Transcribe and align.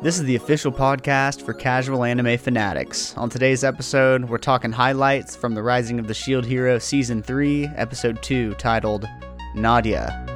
This 0.00 0.16
is 0.16 0.22
the 0.26 0.36
official 0.36 0.70
podcast 0.70 1.42
for 1.42 1.52
casual 1.52 2.04
anime 2.04 2.38
fanatics. 2.38 3.16
On 3.16 3.28
today's 3.28 3.64
episode, 3.64 4.28
we're 4.28 4.38
talking 4.38 4.70
highlights 4.70 5.34
from 5.34 5.56
the 5.56 5.62
Rising 5.62 5.98
of 5.98 6.06
the 6.06 6.14
Shield 6.14 6.46
Hero 6.46 6.78
Season 6.78 7.20
3, 7.20 7.66
Episode 7.74 8.22
2, 8.22 8.54
titled 8.54 9.08
Nadia. 9.56 10.27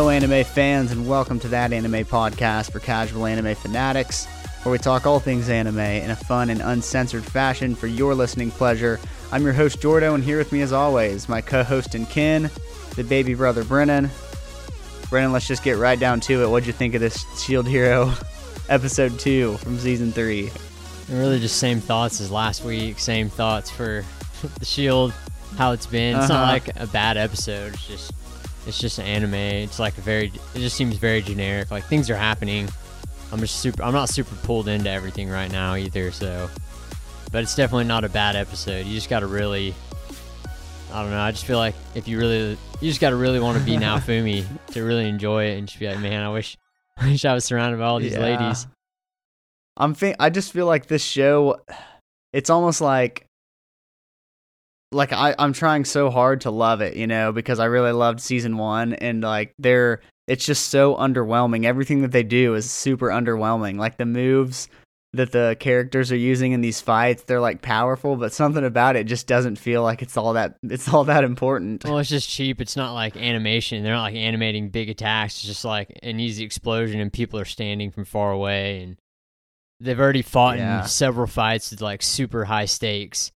Hello, 0.00 0.08
anime 0.08 0.44
fans, 0.44 0.92
and 0.92 1.06
welcome 1.06 1.38
to 1.40 1.48
that 1.48 1.74
anime 1.74 2.06
podcast 2.06 2.72
for 2.72 2.80
casual 2.80 3.26
anime 3.26 3.54
fanatics, 3.54 4.24
where 4.62 4.72
we 4.72 4.78
talk 4.78 5.04
all 5.06 5.20
things 5.20 5.50
anime 5.50 5.78
in 5.78 6.10
a 6.10 6.16
fun 6.16 6.48
and 6.48 6.62
uncensored 6.62 7.22
fashion 7.22 7.74
for 7.74 7.86
your 7.86 8.14
listening 8.14 8.50
pleasure. 8.50 8.98
I'm 9.30 9.42
your 9.44 9.52
host, 9.52 9.78
Jordo, 9.80 10.14
and 10.14 10.24
here 10.24 10.38
with 10.38 10.52
me, 10.52 10.62
as 10.62 10.72
always, 10.72 11.28
my 11.28 11.42
co 11.42 11.62
host 11.62 11.94
and 11.94 12.08
kin, 12.08 12.50
the 12.96 13.04
baby 13.04 13.34
brother, 13.34 13.62
Brennan. 13.62 14.08
Brennan, 15.10 15.32
let's 15.32 15.46
just 15.46 15.62
get 15.62 15.76
right 15.76 16.00
down 16.00 16.18
to 16.20 16.44
it. 16.44 16.48
What'd 16.48 16.66
you 16.66 16.72
think 16.72 16.94
of 16.94 17.02
this 17.02 17.22
Shield 17.38 17.68
Hero 17.68 18.14
episode 18.70 19.18
2 19.20 19.58
from 19.58 19.78
season 19.78 20.12
3? 20.12 20.50
Really, 21.10 21.38
just 21.40 21.58
same 21.58 21.78
thoughts 21.78 22.22
as 22.22 22.30
last 22.30 22.64
week. 22.64 22.98
Same 22.98 23.28
thoughts 23.28 23.70
for 23.70 24.02
the 24.58 24.64
Shield, 24.64 25.12
how 25.58 25.72
it's 25.72 25.84
been. 25.86 26.16
It's 26.16 26.30
Uh-huh. 26.30 26.40
not 26.46 26.52
like 26.52 26.70
a 26.80 26.86
bad 26.86 27.18
episode. 27.18 27.74
It's 27.74 27.86
just, 27.86 28.12
it's 28.66 28.78
just 28.78 28.98
an 28.98 29.06
anime. 29.06 29.34
It's 29.34 29.78
like 29.78 29.96
a 29.98 30.00
very, 30.00 30.26
it 30.54 30.58
just 30.58 30.76
seems 30.76 30.96
very 30.96 31.22
generic. 31.22 31.70
Like 31.70 31.84
things 31.84 32.10
are 32.10 32.16
happening. 32.16 32.68
I'm 33.32 33.40
just 33.40 33.60
super. 33.60 33.82
I'm 33.82 33.92
not 33.92 34.08
super 34.08 34.34
pulled 34.44 34.68
into 34.68 34.90
everything 34.90 35.28
right 35.28 35.50
now 35.50 35.74
either. 35.76 36.10
So, 36.12 36.50
but 37.32 37.42
it's 37.42 37.54
definitely 37.54 37.84
not 37.84 38.04
a 38.04 38.08
bad 38.08 38.36
episode. 38.36 38.86
You 38.86 38.94
just 38.94 39.08
got 39.08 39.20
to 39.20 39.26
really, 39.26 39.74
I 40.92 41.02
don't 41.02 41.10
know. 41.10 41.20
I 41.20 41.30
just 41.30 41.44
feel 41.44 41.58
like 41.58 41.74
if 41.94 42.08
you 42.08 42.18
really, 42.18 42.58
you 42.80 42.88
just 42.88 43.00
got 43.00 43.10
to 43.10 43.16
really 43.16 43.38
want 43.40 43.58
to 43.58 43.64
be 43.64 43.72
Naofumi 43.76 44.44
to 44.72 44.82
really 44.82 45.08
enjoy 45.08 45.44
it 45.44 45.58
and 45.58 45.68
just 45.68 45.78
be 45.78 45.86
like, 45.88 46.00
man, 46.00 46.22
I 46.22 46.28
wish, 46.30 46.56
I 46.96 47.08
wish 47.08 47.24
I 47.24 47.34
was 47.34 47.44
surrounded 47.44 47.78
by 47.78 47.84
all 47.86 48.00
these 48.00 48.12
Yeah. 48.14 48.20
ladies. 48.20 48.66
I'm 49.76 49.94
think 49.94 50.16
I 50.18 50.28
just 50.30 50.52
feel 50.52 50.66
like 50.66 50.86
this 50.86 51.02
show 51.02 51.56
it's 52.32 52.50
almost 52.50 52.80
like 52.80 53.24
like 54.92 55.12
I, 55.12 55.34
I'm 55.38 55.52
trying 55.52 55.84
so 55.84 56.10
hard 56.10 56.42
to 56.42 56.50
love 56.50 56.80
it, 56.80 56.96
you 56.96 57.06
know, 57.06 57.32
because 57.32 57.58
I 57.60 57.66
really 57.66 57.92
loved 57.92 58.20
season 58.20 58.56
one 58.58 58.94
and 58.94 59.20
like 59.22 59.54
they're 59.58 60.00
it's 60.26 60.44
just 60.46 60.68
so 60.68 60.94
underwhelming. 60.96 61.64
Everything 61.64 62.02
that 62.02 62.12
they 62.12 62.22
do 62.22 62.54
is 62.54 62.70
super 62.70 63.08
underwhelming. 63.08 63.78
Like 63.78 63.96
the 63.98 64.06
moves 64.06 64.68
that 65.12 65.32
the 65.32 65.56
characters 65.58 66.12
are 66.12 66.16
using 66.16 66.52
in 66.52 66.60
these 66.60 66.80
fights, 66.80 67.24
they're 67.24 67.40
like 67.40 67.62
powerful, 67.62 68.14
but 68.14 68.32
something 68.32 68.64
about 68.64 68.94
it 68.94 69.08
just 69.08 69.26
doesn't 69.26 69.56
feel 69.56 69.82
like 69.82 70.02
it's 70.02 70.16
all 70.16 70.34
that 70.34 70.56
it's 70.62 70.88
all 70.92 71.04
that 71.04 71.24
important. 71.24 71.84
Well, 71.84 71.98
it's 71.98 72.08
just 72.08 72.28
cheap. 72.30 72.60
It's 72.60 72.76
not 72.76 72.92
like 72.94 73.16
animation. 73.16 73.82
They're 73.82 73.94
not 73.94 74.02
like 74.02 74.14
animating 74.14 74.68
big 74.70 74.88
attacks. 74.88 75.34
It's 75.34 75.46
just 75.46 75.64
like 75.64 75.98
an 76.02 76.20
easy 76.20 76.44
explosion 76.44 77.00
and 77.00 77.12
people 77.12 77.38
are 77.40 77.44
standing 77.44 77.90
from 77.90 78.04
far 78.04 78.30
away 78.30 78.82
and 78.82 78.96
they've 79.80 79.98
already 79.98 80.22
fought 80.22 80.58
Yeah. 80.58 80.82
in 80.82 80.88
several 80.88 81.26
fights 81.26 81.70
with 81.72 81.80
like 81.80 82.02
super 82.02 82.44
high 82.44 82.66
stakes. 82.66 83.32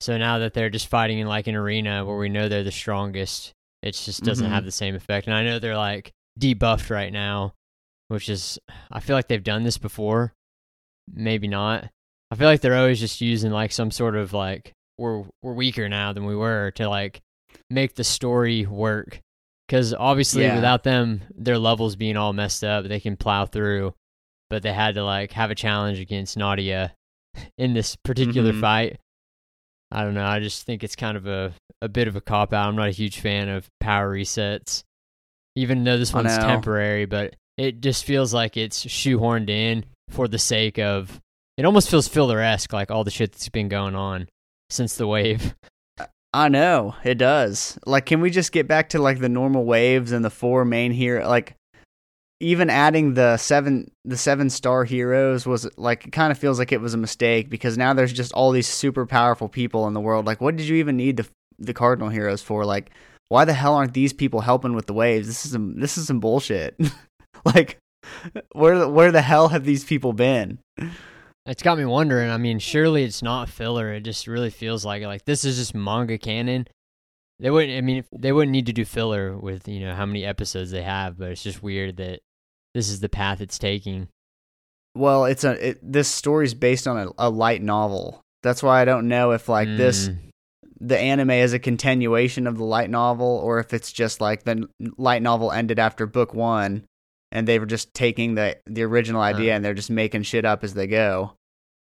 So 0.00 0.18
now 0.18 0.38
that 0.40 0.54
they're 0.54 0.70
just 0.70 0.88
fighting 0.88 1.18
in 1.18 1.26
like 1.26 1.46
an 1.46 1.54
arena 1.54 2.04
where 2.04 2.16
we 2.18 2.28
know 2.28 2.48
they're 2.48 2.62
the 2.64 2.70
strongest, 2.72 3.52
it 3.82 3.92
just 3.92 4.22
doesn't 4.22 4.46
Mhm. 4.46 4.50
have 4.50 4.64
the 4.64 4.72
same 4.72 4.94
effect. 4.94 5.26
And 5.26 5.34
I 5.34 5.44
know 5.44 5.58
they're 5.58 5.76
like 5.76 6.12
debuffed 6.38 6.90
right 6.90 7.12
now, 7.12 7.54
which 8.08 8.28
is 8.28 8.58
I 8.90 9.00
feel 9.00 9.16
like 9.16 9.28
they've 9.28 9.42
done 9.42 9.62
this 9.64 9.78
before. 9.78 10.32
Maybe 11.12 11.48
not. 11.48 11.88
I 12.30 12.36
feel 12.36 12.48
like 12.48 12.60
they're 12.60 12.76
always 12.76 13.00
just 13.00 13.20
using 13.20 13.52
like 13.52 13.72
some 13.72 13.90
sort 13.90 14.16
of 14.16 14.32
like 14.32 14.72
we're 14.98 15.24
we're 15.42 15.52
weaker 15.54 15.88
now 15.88 16.12
than 16.12 16.24
we 16.24 16.34
were 16.36 16.70
to 16.72 16.88
like 16.88 17.20
make 17.70 17.94
the 17.94 18.04
story 18.04 18.66
work. 18.66 19.20
Because 19.66 19.94
obviously, 19.94 20.42
Yeah. 20.42 20.56
without 20.56 20.82
them, 20.82 21.22
their 21.34 21.58
levels 21.58 21.96
being 21.96 22.16
all 22.18 22.32
messed 22.34 22.62
up, 22.64 22.84
they 22.86 23.00
can 23.00 23.16
plow 23.16 23.46
through. 23.46 23.94
But 24.50 24.62
they 24.62 24.72
had 24.74 24.94
to 24.96 25.04
like 25.04 25.32
have 25.32 25.50
a 25.50 25.54
challenge 25.54 25.98
against 25.98 26.36
Nadia 26.36 26.94
in 27.58 27.72
this 27.74 27.96
particular 27.96 28.52
Mhm. 28.52 28.60
fight. 28.60 29.00
I 29.94 30.02
don't 30.02 30.14
know. 30.14 30.26
I 30.26 30.40
just 30.40 30.64
think 30.64 30.82
it's 30.82 30.96
kind 30.96 31.16
of 31.16 31.26
a 31.26 31.52
a 31.80 31.88
bit 31.88 32.08
of 32.08 32.16
a 32.16 32.20
cop 32.20 32.52
out. 32.52 32.68
I'm 32.68 32.76
not 32.76 32.88
a 32.88 32.92
huge 32.92 33.20
fan 33.20 33.48
of 33.48 33.68
power 33.80 34.14
resets, 34.14 34.82
even 35.54 35.84
though 35.84 35.98
this 35.98 36.12
one's 36.12 36.36
temporary. 36.36 37.04
But 37.04 37.36
it 37.56 37.80
just 37.80 38.04
feels 38.04 38.34
like 38.34 38.56
it's 38.56 38.84
shoehorned 38.84 39.50
in 39.50 39.84
for 40.10 40.28
the 40.28 40.38
sake 40.38 40.78
of. 40.78 41.20
It 41.56 41.64
almost 41.64 41.88
feels 41.88 42.08
filler 42.08 42.40
esque, 42.40 42.72
like 42.72 42.90
all 42.90 43.04
the 43.04 43.12
shit 43.12 43.30
that's 43.30 43.48
been 43.48 43.68
going 43.68 43.94
on 43.94 44.28
since 44.70 44.96
the 44.96 45.06
wave. 45.06 45.54
I 46.34 46.48
know 46.48 46.96
it 47.04 47.14
does. 47.14 47.78
Like, 47.86 48.06
can 48.06 48.20
we 48.20 48.28
just 48.30 48.50
get 48.50 48.66
back 48.66 48.88
to 48.88 48.98
like 48.98 49.20
the 49.20 49.28
normal 49.28 49.64
waves 49.64 50.10
and 50.10 50.24
the 50.24 50.30
four 50.30 50.64
main 50.64 50.90
here? 50.90 51.22
Like, 51.22 51.54
even 52.44 52.68
adding 52.68 53.14
the 53.14 53.38
seven 53.38 53.90
the 54.04 54.18
seven 54.18 54.50
star 54.50 54.84
heroes 54.84 55.46
was 55.46 55.66
like 55.78 56.06
it 56.06 56.10
kind 56.10 56.30
of 56.30 56.36
feels 56.36 56.58
like 56.58 56.72
it 56.72 56.80
was 56.80 56.92
a 56.92 56.98
mistake 56.98 57.48
because 57.48 57.78
now 57.78 57.94
there's 57.94 58.12
just 58.12 58.32
all 58.34 58.50
these 58.50 58.68
super 58.68 59.06
powerful 59.06 59.48
people 59.48 59.88
in 59.88 59.94
the 59.94 60.00
world. 60.00 60.26
Like, 60.26 60.42
what 60.42 60.54
did 60.54 60.66
you 60.66 60.76
even 60.76 60.96
need 60.96 61.16
the 61.16 61.26
the 61.58 61.72
cardinal 61.72 62.10
heroes 62.10 62.42
for? 62.42 62.66
Like, 62.66 62.90
why 63.28 63.46
the 63.46 63.54
hell 63.54 63.74
aren't 63.74 63.94
these 63.94 64.12
people 64.12 64.42
helping 64.42 64.74
with 64.74 64.86
the 64.86 64.92
waves? 64.92 65.26
This 65.26 65.46
is 65.46 65.52
some 65.52 65.80
this 65.80 65.96
is 65.96 66.06
some 66.06 66.20
bullshit. 66.20 66.78
like, 67.46 67.78
where 68.52 68.86
where 68.88 69.10
the 69.10 69.22
hell 69.22 69.48
have 69.48 69.64
these 69.64 69.84
people 69.84 70.12
been? 70.12 70.58
It's 71.46 71.62
got 71.62 71.78
me 71.78 71.86
wondering. 71.86 72.30
I 72.30 72.36
mean, 72.36 72.58
surely 72.58 73.04
it's 73.04 73.22
not 73.22 73.48
filler. 73.48 73.92
It 73.94 74.02
just 74.02 74.26
really 74.26 74.50
feels 74.50 74.84
like. 74.84 75.02
Like 75.02 75.24
this 75.24 75.46
is 75.46 75.56
just 75.56 75.74
manga 75.74 76.18
canon. 76.18 76.68
They 77.40 77.50
wouldn't. 77.50 77.76
I 77.76 77.80
mean, 77.80 78.04
they 78.12 78.32
wouldn't 78.32 78.52
need 78.52 78.66
to 78.66 78.74
do 78.74 78.84
filler 78.84 79.34
with 79.34 79.66
you 79.66 79.80
know 79.80 79.94
how 79.94 80.04
many 80.04 80.26
episodes 80.26 80.70
they 80.70 80.82
have. 80.82 81.16
But 81.16 81.30
it's 81.30 81.42
just 81.42 81.62
weird 81.62 81.96
that 81.96 82.20
this 82.74 82.88
is 82.88 83.00
the 83.00 83.08
path 83.08 83.40
it's 83.40 83.58
taking. 83.58 84.08
Well, 84.96 85.24
it's 85.24 85.44
a 85.44 85.70
it, 85.70 85.78
this 85.82 86.08
story's 86.08 86.54
based 86.54 86.86
on 86.86 86.98
a, 86.98 87.08
a 87.18 87.30
light 87.30 87.62
novel. 87.62 88.20
That's 88.42 88.62
why 88.62 88.80
I 88.80 88.84
don't 88.84 89.08
know 89.08 89.32
if 89.32 89.48
like 89.48 89.68
this 89.68 90.08
Mm. 90.08 90.18
the 90.80 90.98
anime 90.98 91.30
is 91.30 91.52
a 91.52 91.58
continuation 91.58 92.46
of 92.46 92.58
the 92.58 92.64
light 92.64 92.90
novel 92.90 93.40
or 93.42 93.58
if 93.58 93.72
it's 93.72 93.90
just 93.92 94.20
like 94.20 94.44
the 94.44 94.68
light 94.98 95.22
novel 95.22 95.50
ended 95.50 95.78
after 95.78 96.06
book 96.06 96.34
1 96.34 96.84
and 97.32 97.48
they 97.48 97.58
were 97.58 97.66
just 97.66 97.94
taking 97.94 98.34
the 98.34 98.56
the 98.66 98.82
original 98.82 99.20
idea 99.22 99.52
Huh. 99.52 99.56
and 99.56 99.64
they're 99.64 99.74
just 99.74 99.90
making 99.90 100.22
shit 100.22 100.44
up 100.44 100.62
as 100.62 100.74
they 100.74 100.86
go. 100.86 101.32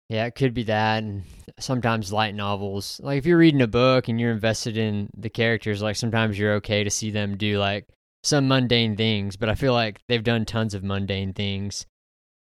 Yeah, 0.10 0.26
it 0.26 0.34
could 0.36 0.54
be 0.56 0.64
that. 0.64 1.04
And 1.04 1.24
sometimes 1.60 2.12
light 2.12 2.34
novels, 2.36 3.00
like 3.04 3.20
if 3.20 3.26
you're 3.28 3.38
reading 3.38 3.62
a 3.62 3.68
book 3.68 4.08
and 4.08 4.20
you're 4.20 4.32
invested 4.32 4.76
in 4.78 5.10
the 5.16 5.30
characters, 5.30 5.82
like 5.84 5.96
sometimes 5.96 6.38
you're 6.38 6.56
okay 6.56 6.84
to 6.84 6.90
see 6.90 7.12
them 7.12 7.38
do 7.38 7.58
like 7.60 7.86
some 8.24 8.48
mundane 8.48 8.96
things. 8.96 9.36
But 9.36 9.50
I 9.50 9.56
feel 9.56 9.74
like 9.74 10.00
they've 10.08 10.24
done 10.24 10.46
tons 10.46 10.74
of 10.74 10.84
mundane 10.84 11.34
things, 11.34 11.86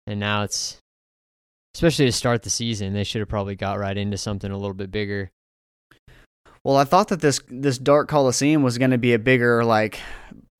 and 0.07 0.19
now 0.19 0.43
it's 0.43 0.79
especially 1.75 2.05
to 2.05 2.11
start 2.11 2.43
the 2.43 2.49
season, 2.49 2.93
they 2.93 3.03
should 3.03 3.19
have 3.19 3.29
probably 3.29 3.55
got 3.55 3.79
right 3.79 3.97
into 3.97 4.17
something 4.17 4.51
a 4.51 4.57
little 4.57 4.73
bit 4.73 4.91
bigger. 4.91 5.31
Well, 6.63 6.75
I 6.75 6.83
thought 6.83 7.07
that 7.09 7.21
this 7.21 7.39
this 7.47 7.77
Dark 7.77 8.09
Coliseum 8.09 8.63
was 8.63 8.77
going 8.77 8.91
to 8.91 8.97
be 8.97 9.13
a 9.13 9.19
bigger 9.19 9.63
like 9.63 9.99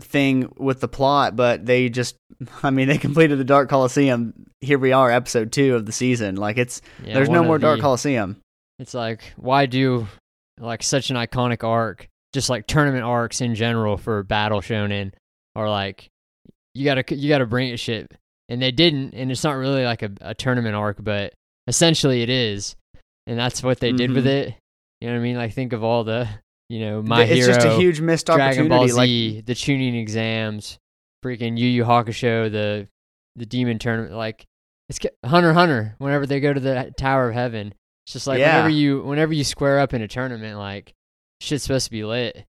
thing 0.02 0.52
with 0.58 0.80
the 0.80 0.88
plot, 0.88 1.36
but 1.36 1.66
they 1.66 1.90
just 1.90 2.16
I 2.64 2.70
mean, 2.70 2.88
they 2.88 2.98
completed 2.98 3.38
the 3.38 3.44
Dark 3.44 3.70
Coliseum. 3.70 4.34
Here 4.62 4.78
we 4.80 4.92
are, 4.92 5.12
episode 5.12 5.52
2 5.52 5.76
of 5.76 5.86
the 5.86 5.92
season. 5.92 6.36
Like 6.36 6.58
it's 6.58 6.82
Yeah, 7.04 7.16
there's 7.16 7.30
no 7.30 7.44
more 7.44 7.60
Dark 7.60 7.78
the- 7.78 7.82
Coliseum. 7.82 8.38
It's 8.78 8.94
like 8.94 9.34
why 9.36 9.66
do 9.66 10.08
like 10.58 10.84
such 10.84 11.10
an 11.10 11.18
iconic 11.18 11.66
arc, 11.66 12.08
just 12.34 12.50
like 12.50 12.68
tournament 12.68 13.04
arcs 13.04 13.42
in 13.42 13.56
general 13.56 13.98
for 13.98 14.24
Battle 14.24 14.62
Shonen, 14.62 15.12
or 15.56 15.70
like 15.70 16.10
you 16.76 16.86
gotta 16.86 17.04
you 17.16 17.30
gotta 17.30 17.46
bring 17.46 17.70
it 17.70 17.78
shit, 17.78 18.12
and 18.50 18.62
they 18.62 18.72
didn't, 18.72 19.14
and 19.14 19.32
it's 19.32 19.44
not 19.44 19.54
really 19.56 19.84
like 19.84 20.02
a, 20.04 20.12
a 20.22 20.34
tournament 20.36 20.76
arc, 20.76 20.98
but 21.04 21.34
essentially 21.68 22.22
it 22.22 22.30
is, 22.30 22.76
and 23.28 23.38
that's 23.38 23.64
what 23.64 23.80
they 23.80 23.92
did 23.92 24.12
with 24.12 24.26
Mhm. 24.26 24.30
it. 24.48 24.56
You 25.02 25.08
know 25.08 25.14
what 25.16 25.20
I 25.20 25.24
mean? 25.24 25.36
Like 25.38 25.54
think 25.54 25.74
of 25.74 25.84
all 25.84 26.04
the 26.04 26.28
you 26.70 26.80
know 26.82 27.02
my 27.02 27.24
it's 27.24 27.32
hero, 27.34 27.54
just 27.54 27.66
a 27.66 27.78
huge 27.78 28.00
missed 28.02 28.28
Dragon 28.28 28.68
Ball 28.70 28.88
Z, 28.88 28.94
like 28.94 29.46
the 29.46 29.54
Chunin 29.56 30.00
exams, 30.00 30.78
freaking 31.26 31.58
Yu 31.58 31.68
Yu 31.68 31.84
Hakusho, 31.84 32.52
the 32.52 32.88
the 33.36 33.46
demon 33.46 33.80
tournament, 33.80 34.14
like 34.14 34.46
it's 34.90 35.00
Hunter 35.26 35.54
Hunter. 35.54 35.96
Whenever 36.00 36.26
they 36.26 36.40
go 36.40 36.52
to 36.54 36.60
the 36.60 36.94
Tower 36.98 37.30
of 37.30 37.34
Heaven, 37.36 37.74
it's 38.06 38.14
just 38.14 38.28
like 38.28 38.40
Yeah. 38.40 38.56
whenever 38.58 38.70
you 38.70 39.02
whenever 39.02 39.34
you 39.34 39.44
square 39.44 39.80
up 39.80 39.94
in 39.94 40.02
a 40.02 40.08
tournament, 40.08 40.58
like 40.58 40.94
shit's 41.40 41.64
supposed 41.64 41.86
to 41.86 41.92
be 41.92 42.04
lit. 42.04 42.46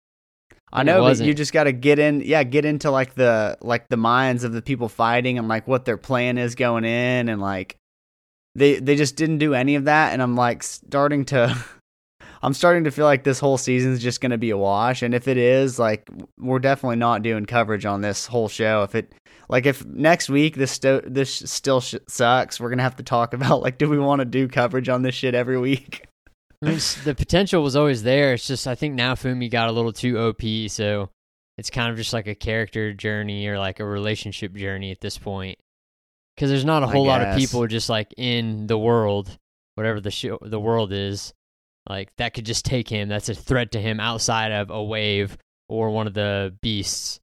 I 0.73 0.85
know, 0.85 1.03
but 1.03 1.19
you 1.19 1.35
just 1.35 1.53
got 1.53 1.65
to 1.65 1.73
get 1.73 1.99
in. 1.99 2.21
Yeah, 2.21 2.45
get 2.45 2.65
into 2.65 2.91
like 2.91 3.15
the 3.15 3.59
like 3.61 3.89
the 3.89 3.97
minds 3.97 4.45
of 4.45 4.53
the 4.53 4.63
people 4.63 4.89
fighting 4.89 5.37
and 5.39 5.49
like 5.49 5.67
what 5.67 5.85
their 5.85 5.97
plan 5.97 6.39
is 6.39 6.55
going 6.55 6.85
in, 6.85 7.29
and 7.29 7.41
like 7.41 7.77
they 8.55 8.79
they 8.79 8.95
just 8.95 9.17
didn't 9.17 9.39
do 9.39 9.55
any 9.55 9.75
of 9.75 9.85
that. 9.87 10.13
And 10.13 10.23
I'm 10.23 10.37
like 10.37 10.63
starting 10.63 11.25
to, 11.27 11.57
I'm 12.43 12.55
starting 12.55 12.85
to 12.85 12.93
feel 12.93 13.05
like 13.05 13.25
this 13.25 13.41
whole 13.41 13.59
season 13.59 13.93
is 13.93 14.01
just 14.01 14.21
going 14.21 14.31
to 14.31 14.39
be 14.39 14.51
a 14.51 14.57
wash. 14.57 15.03
And 15.03 15.13
if 15.13 15.27
it 15.27 15.37
is, 15.37 15.79
like 15.79 16.09
we're 16.39 16.61
definitely 16.61 16.97
not 16.97 17.23
doing 17.23 17.47
coverage 17.47 17.85
on 17.85 18.01
this 18.01 18.27
whole 18.27 18.49
show. 18.49 18.85
If 18.85 18.95
it 18.95 19.13
like 19.49 19.67
if 19.67 19.85
next 19.85 20.29
week 20.29 20.55
this 20.55 20.71
sto- 20.71 21.03
this 21.05 21.35
still 21.35 21.81
sh- 21.81 21.97
sucks, 22.07 22.61
we're 22.61 22.71
gonna 22.71 22.85
have 22.85 22.97
to 22.97 23.03
talk 23.03 23.35
about 23.35 23.61
like 23.61 23.77
do 23.77 23.89
we 23.91 23.99
want 23.99 24.21
to 24.21 24.25
do 24.25 24.47
coverage 24.47 24.89
on 24.89 25.03
this 25.03 25.17
shit 25.17 25.35
every 25.35 25.59
week? 25.59 26.07
I 26.63 26.67
mean, 26.71 26.81
the 27.05 27.15
potential 27.15 27.63
was 27.63 27.75
always 27.77 28.03
there. 28.03 28.35
It's 28.35 28.47
just 28.47 28.67
I 28.67 28.75
think 28.75 28.99
Naofumi 28.99 29.51
got 29.51 29.69
a 29.69 29.73
little 29.73 29.93
too 29.93 30.19
OP, 30.19 30.43
so 30.71 31.11
it's 31.57 31.71
kind 31.71 31.91
of 31.91 31.97
just 31.97 32.13
like 32.13 32.27
a 32.27 32.35
character 32.35 32.93
journey 32.93 33.47
or 33.47 33.59
like 33.59 33.81
a 33.81 33.85
relationship 33.85 34.53
journey 34.55 34.91
at 34.91 35.01
this 35.01 35.17
point. 35.19 35.59
Because 36.37 36.51
there's 36.51 36.65
not 36.65 36.83
a 36.83 36.87
whole 36.87 37.07
lot 37.07 37.23
of 37.23 37.37
people 37.37 37.67
just 37.67 37.89
like 37.89 38.15
in 38.17 38.67
the 38.67 38.79
world, 38.79 39.39
whatever 39.75 40.01
the 40.01 40.11
show, 40.11 40.39
the 40.43 40.61
world 40.61 40.93
is, 40.93 41.33
like 41.89 42.11
that 42.17 42.35
could 42.35 42.47
just 42.47 42.65
take 42.65 42.89
him. 42.89 43.09
That's 43.09 43.29
a 43.29 43.35
threat 43.35 43.73
to 43.73 43.81
him 43.81 44.01
outside 44.01 44.53
of 44.53 44.71
a 44.71 44.83
wave 44.83 45.37
or 45.69 45.91
one 45.91 46.07
of 46.07 46.15
the 46.15 46.55
beasts. 46.63 47.21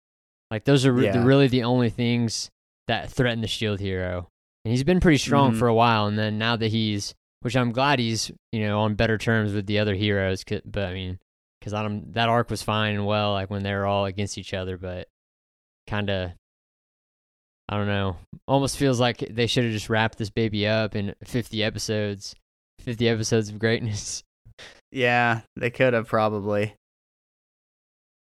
Like 0.52 0.66
those 0.66 0.86
are 0.86 0.94
re- 0.94 1.06
Yeah. 1.06 1.24
really 1.24 1.48
the 1.48 1.64
only 1.64 1.90
things 1.90 2.50
that 2.88 3.12
threaten 3.12 3.42
the 3.42 3.48
shield 3.48 3.80
hero. 3.80 4.30
And 4.66 4.72
he's 4.72 4.84
been 4.84 5.00
pretty 5.00 5.18
strong 5.18 5.54
Mhm. 5.54 5.60
for 5.60 5.68
a 5.68 5.74
while, 5.76 6.06
and 6.08 6.18
then 6.18 6.38
now 6.38 6.56
that 6.56 6.70
he's 6.70 7.14
which 7.48 7.56
I'm 7.56 7.72
glad 7.72 8.00
he's 8.00 8.30
you 8.52 8.60
know 8.60 8.82
on 8.82 8.96
better 8.96 9.18
terms 9.18 9.54
with 9.54 9.68
the 9.68 9.80
other 9.80 9.96
heroes. 9.96 10.44
But 10.66 10.84
I 10.84 10.94
mean, 10.94 11.18
because 11.62 11.74
I 11.74 11.82
don't 11.82 12.12
that 12.12 12.28
arc 12.28 12.50
was 12.50 12.62
fine 12.62 12.96
and 12.96 13.06
well, 13.06 13.32
like 13.32 13.50
when 13.50 13.64
they 13.64 13.74
were 13.74 13.86
all 13.86 14.04
against 14.04 14.38
each 14.38 14.54
other, 14.54 14.78
but 14.78 15.08
kind 15.88 16.10
of 16.10 16.32
I 17.70 17.78
don't 17.78 17.88
know. 17.88 18.18
Almost 18.50 18.76
feels 18.76 19.00
like 19.00 19.20
they 19.30 19.48
should 19.48 19.64
have 19.64 19.72
just 19.72 19.88
wrapped 19.88 20.18
this 20.18 20.30
baby 20.30 20.68
up 20.68 20.94
in 20.94 21.16
50 21.24 21.64
episodes, 21.64 22.36
50 22.82 23.08
episodes 23.08 23.48
of 23.48 23.60
greatness. 23.60 24.24
Yeah, 24.90 25.42
they 25.58 25.70
could 25.70 25.94
have 25.94 26.08
probably. 26.08 26.74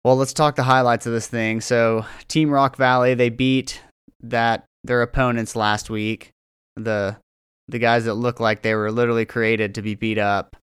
Well, 0.04 0.16
let's 0.16 0.34
talk 0.34 0.56
the 0.56 0.64
highlights 0.64 1.06
of 1.06 1.12
this 1.12 1.28
thing. 1.28 1.60
So, 1.60 2.04
Team 2.26 2.50
Rock 2.50 2.76
Valley, 2.76 3.14
they 3.14 3.28
beat 3.28 3.80
that 4.20 4.64
their 4.82 5.00
opponents 5.00 5.54
last 5.54 5.88
week. 5.88 6.32
The 6.74 7.16
the 7.68 7.78
guys 7.78 8.04
that 8.04 8.14
look 8.14 8.40
like 8.40 8.62
they 8.62 8.74
were 8.74 8.92
literally 8.92 9.24
created 9.24 9.74
to 9.74 9.82
be 9.82 9.94
beat 9.94 10.18
up. 10.18 10.56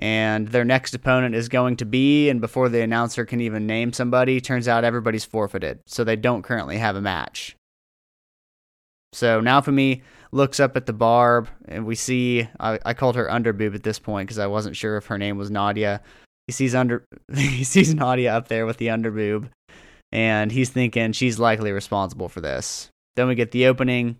And 0.00 0.48
their 0.48 0.64
next 0.64 0.94
opponent 0.94 1.34
is 1.34 1.48
going 1.48 1.76
to 1.76 1.84
be, 1.84 2.28
and 2.28 2.40
before 2.40 2.68
the 2.68 2.82
announcer 2.82 3.24
can 3.24 3.40
even 3.40 3.66
name 3.66 3.92
somebody, 3.92 4.40
turns 4.40 4.68
out 4.68 4.84
everybody's 4.84 5.24
forfeited. 5.24 5.80
So 5.86 6.04
they 6.04 6.14
don't 6.14 6.42
currently 6.42 6.78
have 6.78 6.94
a 6.94 7.00
match. 7.00 7.56
So 9.12 9.40
Naofumi, 9.40 10.02
looks 10.32 10.60
up 10.60 10.76
at 10.76 10.86
the 10.86 10.92
barb, 10.92 11.48
and 11.66 11.86
we 11.86 11.94
see 11.94 12.48
I, 12.60 12.78
I 12.84 12.94
called 12.94 13.16
her 13.16 13.26
underboob 13.26 13.74
at 13.74 13.82
this 13.82 13.98
point 13.98 14.28
because 14.28 14.38
I 14.38 14.46
wasn't 14.46 14.76
sure 14.76 14.96
if 14.96 15.06
her 15.06 15.18
name 15.18 15.38
was 15.38 15.50
Nadia. 15.50 16.02
He 16.46 16.52
sees 16.52 16.74
under 16.74 17.04
he 17.34 17.64
sees 17.64 17.94
Nadia 17.94 18.34
up 18.34 18.48
there 18.48 18.66
with 18.66 18.78
the 18.78 18.88
underboob, 18.88 19.48
and 20.12 20.52
he's 20.52 20.70
thinking 20.70 21.12
she's 21.12 21.38
likely 21.38 21.72
responsible 21.72 22.28
for 22.28 22.40
this. 22.40 22.90
Then 23.16 23.28
we 23.28 23.34
get 23.34 23.50
the 23.50 23.66
opening 23.66 24.16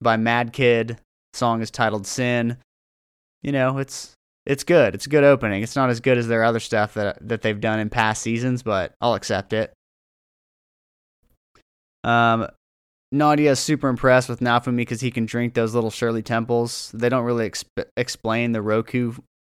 by 0.00 0.16
MADKID. 0.16 0.98
Song 1.38 1.62
is 1.62 1.70
titled 1.70 2.06
"Sin." 2.06 2.58
You 3.42 3.52
know, 3.52 3.78
it's 3.78 4.14
it's 4.44 4.64
good. 4.64 4.94
It's 4.94 5.06
a 5.06 5.10
good 5.10 5.24
opening. 5.24 5.62
It's 5.62 5.76
not 5.76 5.90
as 5.90 6.00
good 6.00 6.18
as 6.18 6.28
their 6.28 6.42
other 6.42 6.60
stuff 6.60 6.94
that 6.94 7.26
that 7.28 7.42
they've 7.42 7.60
done 7.60 7.78
in 7.78 7.88
past 7.88 8.22
seasons, 8.22 8.62
but 8.62 8.94
I'll 9.00 9.14
accept 9.14 9.52
it. 9.52 9.72
Um, 12.04 12.48
Nadia 13.12 13.52
is 13.52 13.58
super 13.60 13.88
impressed 13.88 14.28
with 14.28 14.40
Naofumi 14.40 14.76
because 14.76 15.00
he 15.00 15.10
can 15.10 15.26
drink 15.26 15.54
those 15.54 15.74
little 15.74 15.90
Shirley 15.90 16.22
Temples. 16.22 16.90
They 16.94 17.08
don't 17.08 17.24
really 17.24 17.48
exp- 17.48 17.86
explain 17.96 18.52
the 18.52 18.62
Roku 18.62 19.14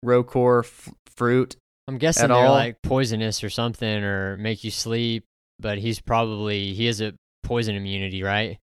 Rokor 0.05 0.63
f- 0.65 0.89
fruit. 1.15 1.55
I'm 1.87 1.97
guessing 1.97 2.27
they're 2.27 2.37
all? 2.37 2.53
like 2.53 2.81
poisonous 2.83 3.43
or 3.43 3.49
something 3.49 4.03
or 4.03 4.37
make 4.37 4.63
you 4.63 4.71
sleep, 4.71 5.25
but 5.59 5.79
he's 5.79 5.99
probably 5.99 6.73
he 6.73 6.85
has 6.85 7.01
a 7.01 7.13
poison 7.43 7.75
immunity, 7.75 8.21
right? 8.21 8.59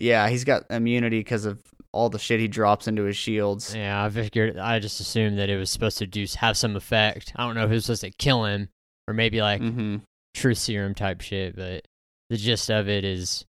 Yeah, 0.00 0.28
he's 0.28 0.44
got 0.44 0.64
immunity 0.70 1.20
because 1.20 1.44
of 1.44 1.62
all 1.94 2.10
the 2.10 2.18
shit 2.18 2.40
he 2.40 2.48
drops 2.48 2.88
into 2.88 3.04
his 3.04 3.16
shields. 3.16 3.74
Yeah, 3.74 4.04
I 4.04 4.10
figured 4.10 4.58
I 4.58 4.80
just 4.80 5.00
assumed 5.00 5.38
that 5.38 5.48
it 5.48 5.56
was 5.56 5.70
supposed 5.70 5.98
to 5.98 6.06
do 6.06 6.26
have 6.38 6.56
some 6.56 6.76
effect. 6.76 7.32
I 7.36 7.46
don't 7.46 7.54
know 7.54 7.64
if 7.64 7.70
it 7.70 7.74
was 7.74 7.84
supposed 7.86 8.02
to 8.02 8.10
kill 8.10 8.44
him 8.44 8.68
or 9.08 9.14
maybe 9.14 9.40
like 9.40 9.60
hmm 9.60 9.96
truth 10.34 10.58
serum 10.58 10.94
type 10.94 11.20
shit, 11.20 11.54
but 11.54 11.86
the 12.28 12.36
gist 12.36 12.68
of 12.68 12.88
it 12.88 13.04
is 13.04 13.44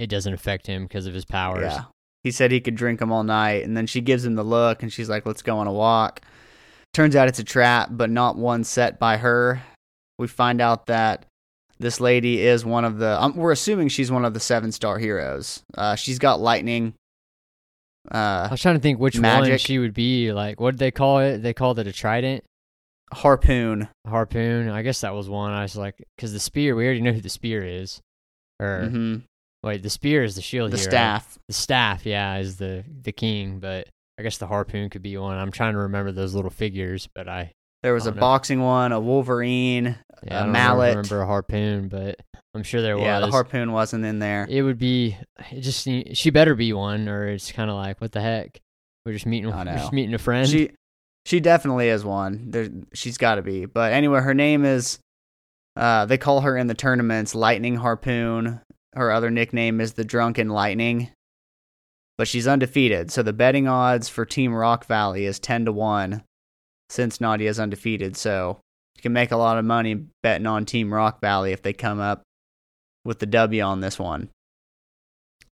it 0.00 0.08
doesn't 0.08 0.34
affect 0.34 0.66
him 0.66 0.82
because 0.82 1.06
of 1.06 1.14
his 1.14 1.24
powers. 1.24 1.72
Yeah. 1.72 1.84
He 2.24 2.32
said 2.32 2.50
he 2.50 2.60
could 2.60 2.74
drink 2.74 2.98
them 2.98 3.12
all 3.12 3.22
night, 3.22 3.64
and 3.64 3.76
then 3.76 3.86
she 3.86 4.00
gives 4.00 4.24
him 4.24 4.34
the 4.34 4.42
look, 4.42 4.82
and 4.82 4.92
she's 4.92 5.08
like, 5.08 5.24
"Let's 5.24 5.42
go 5.42 5.58
on 5.58 5.68
a 5.68 5.72
walk." 5.72 6.22
Turns 6.92 7.14
out 7.14 7.28
it's 7.28 7.38
a 7.38 7.44
trap, 7.44 7.90
but 7.92 8.10
not 8.10 8.36
one 8.36 8.64
set 8.64 8.98
by 8.98 9.18
her. 9.18 9.62
We 10.18 10.26
find 10.26 10.60
out 10.60 10.86
that 10.86 11.26
this 11.78 12.00
lady 12.00 12.40
is 12.40 12.64
one 12.64 12.84
of 12.84 12.98
the. 12.98 13.22
Um, 13.22 13.36
we're 13.36 13.52
assuming 13.52 13.88
she's 13.88 14.10
one 14.10 14.24
of 14.24 14.34
the 14.34 14.40
seven 14.40 14.72
star 14.72 14.98
heroes. 14.98 15.62
Uh, 15.76 15.94
she's 15.94 16.18
got 16.18 16.40
lightning. 16.40 16.94
I 18.10 18.44
Uh, 18.46 18.48
was 18.50 18.62
trying 18.62 18.76
to 18.76 18.80
think 18.80 18.98
which 19.00 19.18
one 19.18 19.58
she 19.58 19.78
would 19.78 19.94
be. 19.94 20.32
Like, 20.32 20.60
what 20.60 20.72
did 20.72 20.78
they 20.78 20.90
call 20.90 21.18
it? 21.20 21.38
They 21.38 21.52
called 21.54 21.78
it 21.78 21.86
a 21.86 21.92
trident, 21.92 22.44
harpoon. 23.12 23.88
harpoon. 24.06 24.68
I 24.68 24.82
guess 24.82 25.00
that 25.00 25.14
was 25.14 25.28
one. 25.28 25.52
I 25.52 25.62
was 25.62 25.76
like, 25.76 26.02
because 26.16 26.32
the 26.32 26.40
spear, 26.40 26.74
we 26.76 26.84
already 26.84 27.00
know 27.02 27.12
who 27.12 27.20
the 27.20 27.28
spear 27.28 27.62
is. 27.64 28.00
Or 28.60 28.88
hmm 28.88 29.16
wait, 29.62 29.82
the 29.82 29.90
spear 29.90 30.22
is 30.22 30.34
the 30.36 30.42
shield 30.42 30.70
The 30.70 30.76
hero. 30.78 30.88
staff. 30.90 31.38
The 31.48 31.54
staff, 31.54 32.06
yeah, 32.06 32.36
is 32.38 32.56
the 32.56 32.84
the 33.02 33.12
king. 33.12 33.58
But 33.60 33.88
I 34.18 34.22
guess 34.22 34.38
the 34.38 34.46
harpoon 34.46 34.88
could 34.90 35.02
be 35.02 35.16
one. 35.16 35.36
I'm 35.36 35.52
trying 35.52 35.72
to 35.74 35.80
remember 35.80 36.12
those 36.12 36.34
little 36.34 36.50
figures, 36.50 37.08
but 37.14 37.28
I 37.28 37.52
There 37.82 37.94
was 37.94 38.06
a 38.06 38.10
no. 38.12 38.20
boxing 38.20 38.60
one, 38.60 38.92
a 38.92 39.00
Wolverine. 39.00 39.98
yeah, 40.24 40.34
A 40.34 40.40
I 40.40 40.42
don't 40.44 40.52
mallet. 40.52 40.88
remember 40.96 41.20
a 41.22 41.26
harpoon, 41.26 41.88
but 41.88 42.20
I'm 42.54 42.62
sure 42.62 42.80
there 42.82 42.96
yeah, 42.96 43.00
was. 43.00 43.04
Yeah, 43.06 43.20
the 43.20 43.30
harpoon 43.30 43.72
wasn't 43.72 44.04
in 44.04 44.18
there. 44.18 44.46
it 44.48 44.62
would 44.62 44.78
be 44.78 45.16
it 45.52 45.60
just 45.60 45.86
she 46.14 46.30
better 46.30 46.54
be 46.54 46.72
one 46.72 47.08
or 47.08 47.28
it's 47.28 47.52
kind 47.52 47.70
of 47.70 47.76
like 47.76 48.00
what 48.00 48.12
the 48.12 48.20
heck 48.20 48.58
we're 49.04 49.12
just 49.12 49.26
meeting 49.26 49.52
I 49.52 49.56
we're 49.58 49.64
know. 49.64 49.76
just 49.76 49.92
meeting 49.92 50.14
a 50.14 50.18
friend 50.18 50.48
She 50.48 50.70
she 51.26 51.40
definitely 51.40 51.88
is 51.88 52.04
one. 52.04 52.50
There 52.50 52.68
she's 52.94 53.18
got 53.18 53.34
to 53.34 53.42
be. 53.42 53.66
But 53.66 53.92
anyway, 53.92 54.20
her 54.20 54.32
name 54.34 54.64
is 54.64 54.98
uh 55.76 56.06
they 56.06 56.18
call 56.18 56.40
her 56.40 56.56
in 56.56 56.66
the 56.68 56.74
tournaments 56.74 57.34
Lightning 57.34 57.76
Harpoon. 57.76 58.60
Her 58.94 59.10
other 59.12 59.30
nickname 59.30 59.80
is 59.80 59.92
the 59.92 60.04
Drunken 60.04 60.48
Lightning. 60.48 61.10
But 62.16 62.26
she's 62.28 62.46
undefeated. 62.48 63.10
So 63.10 63.22
the 63.22 63.34
betting 63.34 63.68
odds 63.68 64.08
for 64.08 64.24
Team 64.24 64.54
Rock 64.54 64.86
Valley 64.86 65.26
is 65.26 65.38
10 65.38 65.66
to 65.66 65.72
1 65.72 66.22
since 66.88 67.20
is 67.20 67.60
undefeated. 67.60 68.16
So 68.16 68.60
you 68.94 69.02
can 69.02 69.12
make 69.12 69.32
a 69.32 69.36
lot 69.36 69.58
of 69.58 69.64
money 69.64 70.06
betting 70.22 70.46
on 70.46 70.64
Team 70.64 70.92
Rock 70.92 71.20
Valley 71.20 71.52
if 71.52 71.62
they 71.62 71.72
come 71.72 72.00
up 72.00 72.22
with 73.04 73.18
the 73.18 73.26
W 73.26 73.62
on 73.62 73.80
this 73.80 73.98
one. 73.98 74.30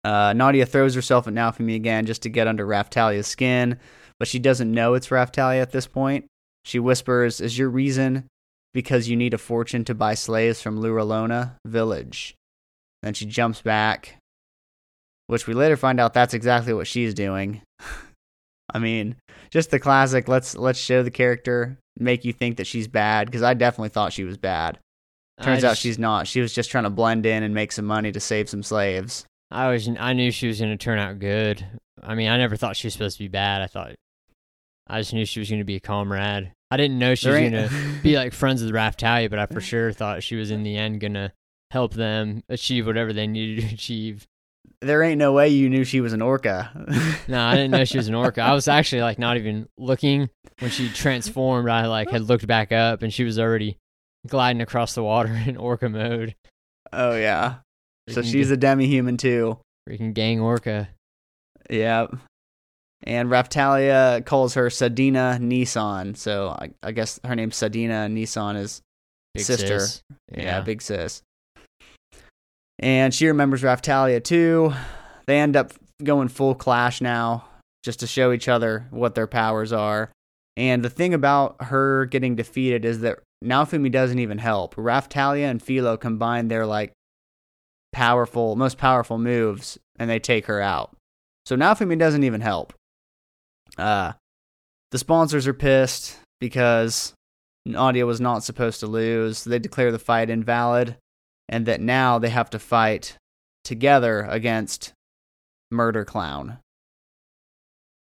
Uh, 0.04 0.34
Nadia 0.34 0.66
throws 0.66 0.96
herself 0.96 1.28
at 1.28 1.34
Naofumi 1.34 1.76
again 1.76 2.06
just 2.06 2.24
to 2.24 2.30
get 2.30 2.48
under 2.48 2.68
Raphtalia's 2.68 3.28
skin 3.28 3.80
but 4.20 4.28
she 4.30 4.40
doesn't 4.40 4.72
know 4.72 4.94
it's 4.94 5.10
Raphtalia 5.10 5.62
at 5.62 5.72
this 5.72 5.88
point. 5.88 6.28
She 6.64 6.80
whispers, 6.80 7.42
Is 7.42 7.58
your 7.58 7.70
reason 7.70 8.28
because 8.74 9.10
you 9.10 9.18
need 9.18 9.34
a 9.34 9.38
fortune 9.38 9.84
to 9.86 9.94
buy 9.94 10.14
slaves 10.14 10.62
from 10.62 10.80
Lurolona 10.80 11.58
village? 11.66 12.34
Then 13.02 13.14
she 13.14 13.26
jumps 13.26 13.62
back, 13.62 14.18
which 15.28 15.46
we 15.46 15.54
later 15.54 15.76
find 15.76 16.00
out 16.00 16.14
that's 16.14 16.34
exactly 16.34 16.74
what 16.74 16.88
she's 16.88 17.14
doing. 17.14 17.62
I 18.74 18.80
mean, 18.80 19.16
just 19.52 19.72
the 19.72 19.80
classic 19.80 20.28
let's 20.28 20.56
let's 20.56 20.80
show 20.80 21.04
the 21.04 21.12
character, 21.12 21.78
make 21.98 22.26
you 22.26 22.34
think 22.34 22.58
that 22.58 22.68
she's 22.68 22.88
bad, 22.88 23.28
because 23.28 23.44
I 23.44 23.54
definitely 23.54 23.90
thought 23.90 24.14
she 24.14 24.24
was 24.24 24.38
bad. 24.38 24.80
Turns 25.42 25.64
out 25.64 25.78
she's 25.78 26.00
not. 26.00 26.28
She 26.28 26.42
was 26.42 26.54
just 26.54 26.70
trying 26.70 26.84
to 26.84 26.90
blend 26.90 27.26
in 27.26 27.44
and 27.44 27.54
make 27.56 27.72
some 27.72 27.86
money 27.86 28.12
to 28.12 28.20
save 28.20 28.50
some 28.50 28.64
slaves. 28.64 29.26
I 29.54 29.70
was 29.70 29.88
I 29.88 30.14
knew 30.14 30.32
she 30.32 30.48
was 30.48 30.60
going 30.60 30.72
to 30.72 30.84
turn 30.84 30.98
out 30.98 31.20
good 31.20 31.64
I 32.02 32.16
mean 32.16 32.30
I 32.30 32.38
never 32.38 32.58
thought 32.58 32.76
she 32.76 32.88
was 32.88 32.94
supposed 32.94 33.18
to 33.18 33.24
be 33.24 33.28
bad 33.28 33.62
I 33.62 33.68
thought 33.68 33.92
I 34.88 35.00
just 35.00 35.14
knew 35.14 35.26
she 35.26 35.40
was 35.40 35.50
going 35.50 35.62
to 35.62 35.66
be 35.66 35.76
a 35.76 35.80
comrade 35.80 36.52
I 36.72 36.78
didn't 36.78 36.98
know 36.98 37.14
she 37.14 37.30
was 37.30 37.38
going 37.38 37.52
to 37.52 37.70
be 38.02 38.16
like 38.16 38.34
friends 38.34 38.64
with 38.64 38.74
Raphtalia 38.74 39.30
but 39.30 39.40
I 39.40 39.46
for 39.46 39.62
sure 39.62 39.92
thought 39.92 40.24
she 40.24 40.36
was 40.36 40.50
in 40.50 40.64
the 40.64 40.76
end 40.76 41.02
going 41.02 41.14
to 41.14 41.32
help 41.70 41.94
them 41.94 42.44
achieve 42.50 42.88
whatever 42.88 43.14
they 43.14 43.28
needed 43.28 43.70
to 43.70 43.74
achieve 43.76 44.26
there 44.84 45.02
ain't 45.04 45.18
no 45.18 45.34
way 45.34 45.50
you 45.50 45.70
knew 45.70 45.84
she 45.84 46.02
was 46.02 46.14
an 46.14 46.22
orca. 46.22 46.72
No, 47.28 47.42
I 47.42 47.56
didn't 47.56 47.72
know 47.72 47.86
she 47.86 47.98
was 47.98 48.10
an 48.10 48.16
orca. 48.16 48.42
I 48.42 48.54
was 48.54 48.68
actually 48.68 49.02
like 49.02 49.18
not 49.18 49.38
even 49.38 49.68
looking 49.78 50.30
when 50.60 50.70
she 50.70 50.90
transformed. 50.90 51.70
I 51.70 51.88
like 51.88 52.10
had 52.10 52.24
looked 52.24 52.46
back 52.46 52.72
up 52.74 53.02
and 53.02 53.14
she 53.14 53.24
was 53.24 53.40
already 53.40 53.78
gliding 54.28 54.62
across 54.62 54.94
the 54.94 55.04
water 55.04 55.34
in 55.48 55.56
orca 55.56 55.88
mode. 55.88 56.36
oh 56.92 57.16
yeah. 57.16 57.56
So 58.10 58.22
she's 58.22 58.52
a 58.52 58.58
demi-human 58.58 59.16
too. 59.16 59.58
freaking 59.90 60.14
gang 60.14 60.42
orca. 60.42 60.90
Yep. 61.70 62.16
And 63.06 63.30
Raphtalia 63.30 64.26
calls 64.26 64.54
her 64.56 64.68
Sadeena 64.68 65.40
Nee-san. 65.40 66.16
So 66.16 66.50
I, 66.50 66.72
I 66.84 66.92
guess 66.92 67.20
her 67.24 67.36
name's 67.36 67.56
Sadeena 67.56 68.12
Nee-san 68.12 68.58
is 68.58 68.82
Big 69.34 69.46
sister. 69.46 69.80
sis. 69.80 70.04
Yeah. 70.34 70.60
big 70.62 70.82
sis. 70.82 71.22
And 72.84 73.14
she 73.14 73.28
remembers 73.28 73.62
Raphtalia 73.62 74.22
too. 74.22 74.74
They 75.26 75.40
end 75.40 75.56
up 75.56 75.72
going 76.04 76.28
full 76.28 76.54
clash 76.54 77.00
now, 77.00 77.46
just 77.82 78.02
to 78.02 78.08
show 78.08 78.34
each 78.34 78.50
other 78.50 78.88
what 78.92 79.16
their 79.16 79.26
powers 79.26 79.72
are. 79.72 80.12
And 80.58 80.84
the 80.84 80.90
thing 80.90 81.14
about 81.14 81.56
her 81.62 82.06
getting 82.08 82.36
defeated 82.36 82.84
is 82.84 83.00
that 83.00 83.20
Naofumi 83.42 83.90
doesn't 83.90 84.20
even 84.20 84.38
help. 84.38 84.76
Raphtalia 84.76 85.50
and 85.50 85.64
Filo 85.64 85.96
combine 85.96 86.50
their 86.50 86.66
like 86.66 86.92
powerful, 87.94 88.58
most 88.58 88.78
powerful 88.78 89.18
moves, 89.18 89.78
and 89.98 90.10
they 90.10 90.20
take 90.20 90.48
her 90.48 90.60
out. 90.60 90.94
So 91.46 91.56
Naofumi 91.56 91.98
doesn't 91.98 92.26
even 92.26 92.42
help. 92.42 92.74
Uh, 93.78 94.12
the 94.92 94.98
sponsors 94.98 95.48
are 95.48 95.54
pissed 95.54 96.18
because 96.42 97.14
Nadia 97.66 98.06
was 98.06 98.20
not 98.20 98.44
supposed 98.44 98.82
to 98.82 98.88
lose. 98.88 99.46
They 99.46 99.60
declare 99.60 99.94
the 99.94 100.00
fight 100.00 100.30
invalid, 100.30 100.98
and 101.50 101.66
that 101.66 101.82
now 101.82 102.20
they 102.20 102.30
have 102.30 102.50
to 102.52 102.60
fight 102.60 103.18
together 103.64 104.22
against 104.30 104.94
Murder 105.72 106.06
Clown. 106.06 106.60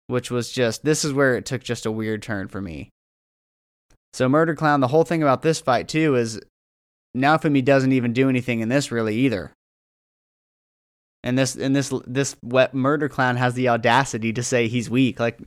Which 0.06 0.30
was 0.30 0.50
just, 0.50 0.84
this 0.84 1.04
is 1.04 1.12
where 1.12 1.36
it 1.36 1.46
took 1.46 1.62
just 1.62 1.86
a 1.86 1.92
weird 1.92 2.22
turn 2.22 2.48
for 2.48 2.60
me. 2.60 2.90
So, 4.12 4.28
Murder 4.28 4.56
Clown, 4.56 4.80
the 4.80 4.88
whole 4.88 5.04
thing 5.04 5.22
about 5.22 5.42
this 5.42 5.60
fight, 5.60 5.86
too, 5.86 6.16
is 6.16 6.40
now 7.14 7.36
Naofumi 7.36 7.64
doesn't 7.64 7.92
even 7.92 8.12
do 8.12 8.28
anything 8.28 8.60
in 8.60 8.68
this 8.68 8.90
really 8.90 9.16
either. 9.16 9.52
And 11.22 11.38
this 11.38 11.54
and 11.54 11.76
this 11.76 11.92
this 12.06 12.34
wet 12.42 12.72
murder 12.72 13.08
clown 13.08 13.36
has 13.36 13.52
the 13.54 13.68
audacity 13.68 14.32
to 14.32 14.42
say 14.42 14.68
he's 14.68 14.88
weak. 14.88 15.20
Like 15.20 15.38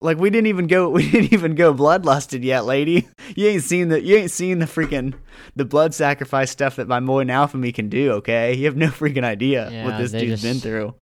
like 0.00 0.18
we 0.18 0.30
didn't 0.30 0.46
even 0.48 0.66
go 0.66 0.88
we 0.90 1.10
didn't 1.10 1.32
even 1.32 1.54
go 1.54 1.74
bloodlusted 1.74 2.44
yet, 2.44 2.64
lady. 2.64 3.08
You 3.34 3.48
ain't 3.48 3.62
seen 3.62 3.88
the 3.88 4.02
you 4.02 4.16
ain't 4.16 4.30
seen 4.30 4.58
the 4.60 4.66
freaking 4.66 5.14
the 5.54 5.64
blood 5.64 5.94
sacrifice 5.94 6.50
stuff 6.50 6.76
that 6.76 6.88
my 6.88 7.00
boy 7.00 7.24
Naofumi 7.24 7.74
can 7.74 7.88
do, 7.88 8.12
okay? 8.12 8.54
You 8.54 8.66
have 8.66 8.76
no 8.76 8.86
freaking 8.88 9.24
idea 9.24 9.70
Yeah, 9.70 9.84
what 9.84 9.98
this 9.98 10.12
dude's 10.12 10.42
been 10.42 10.58
through. 10.58 10.94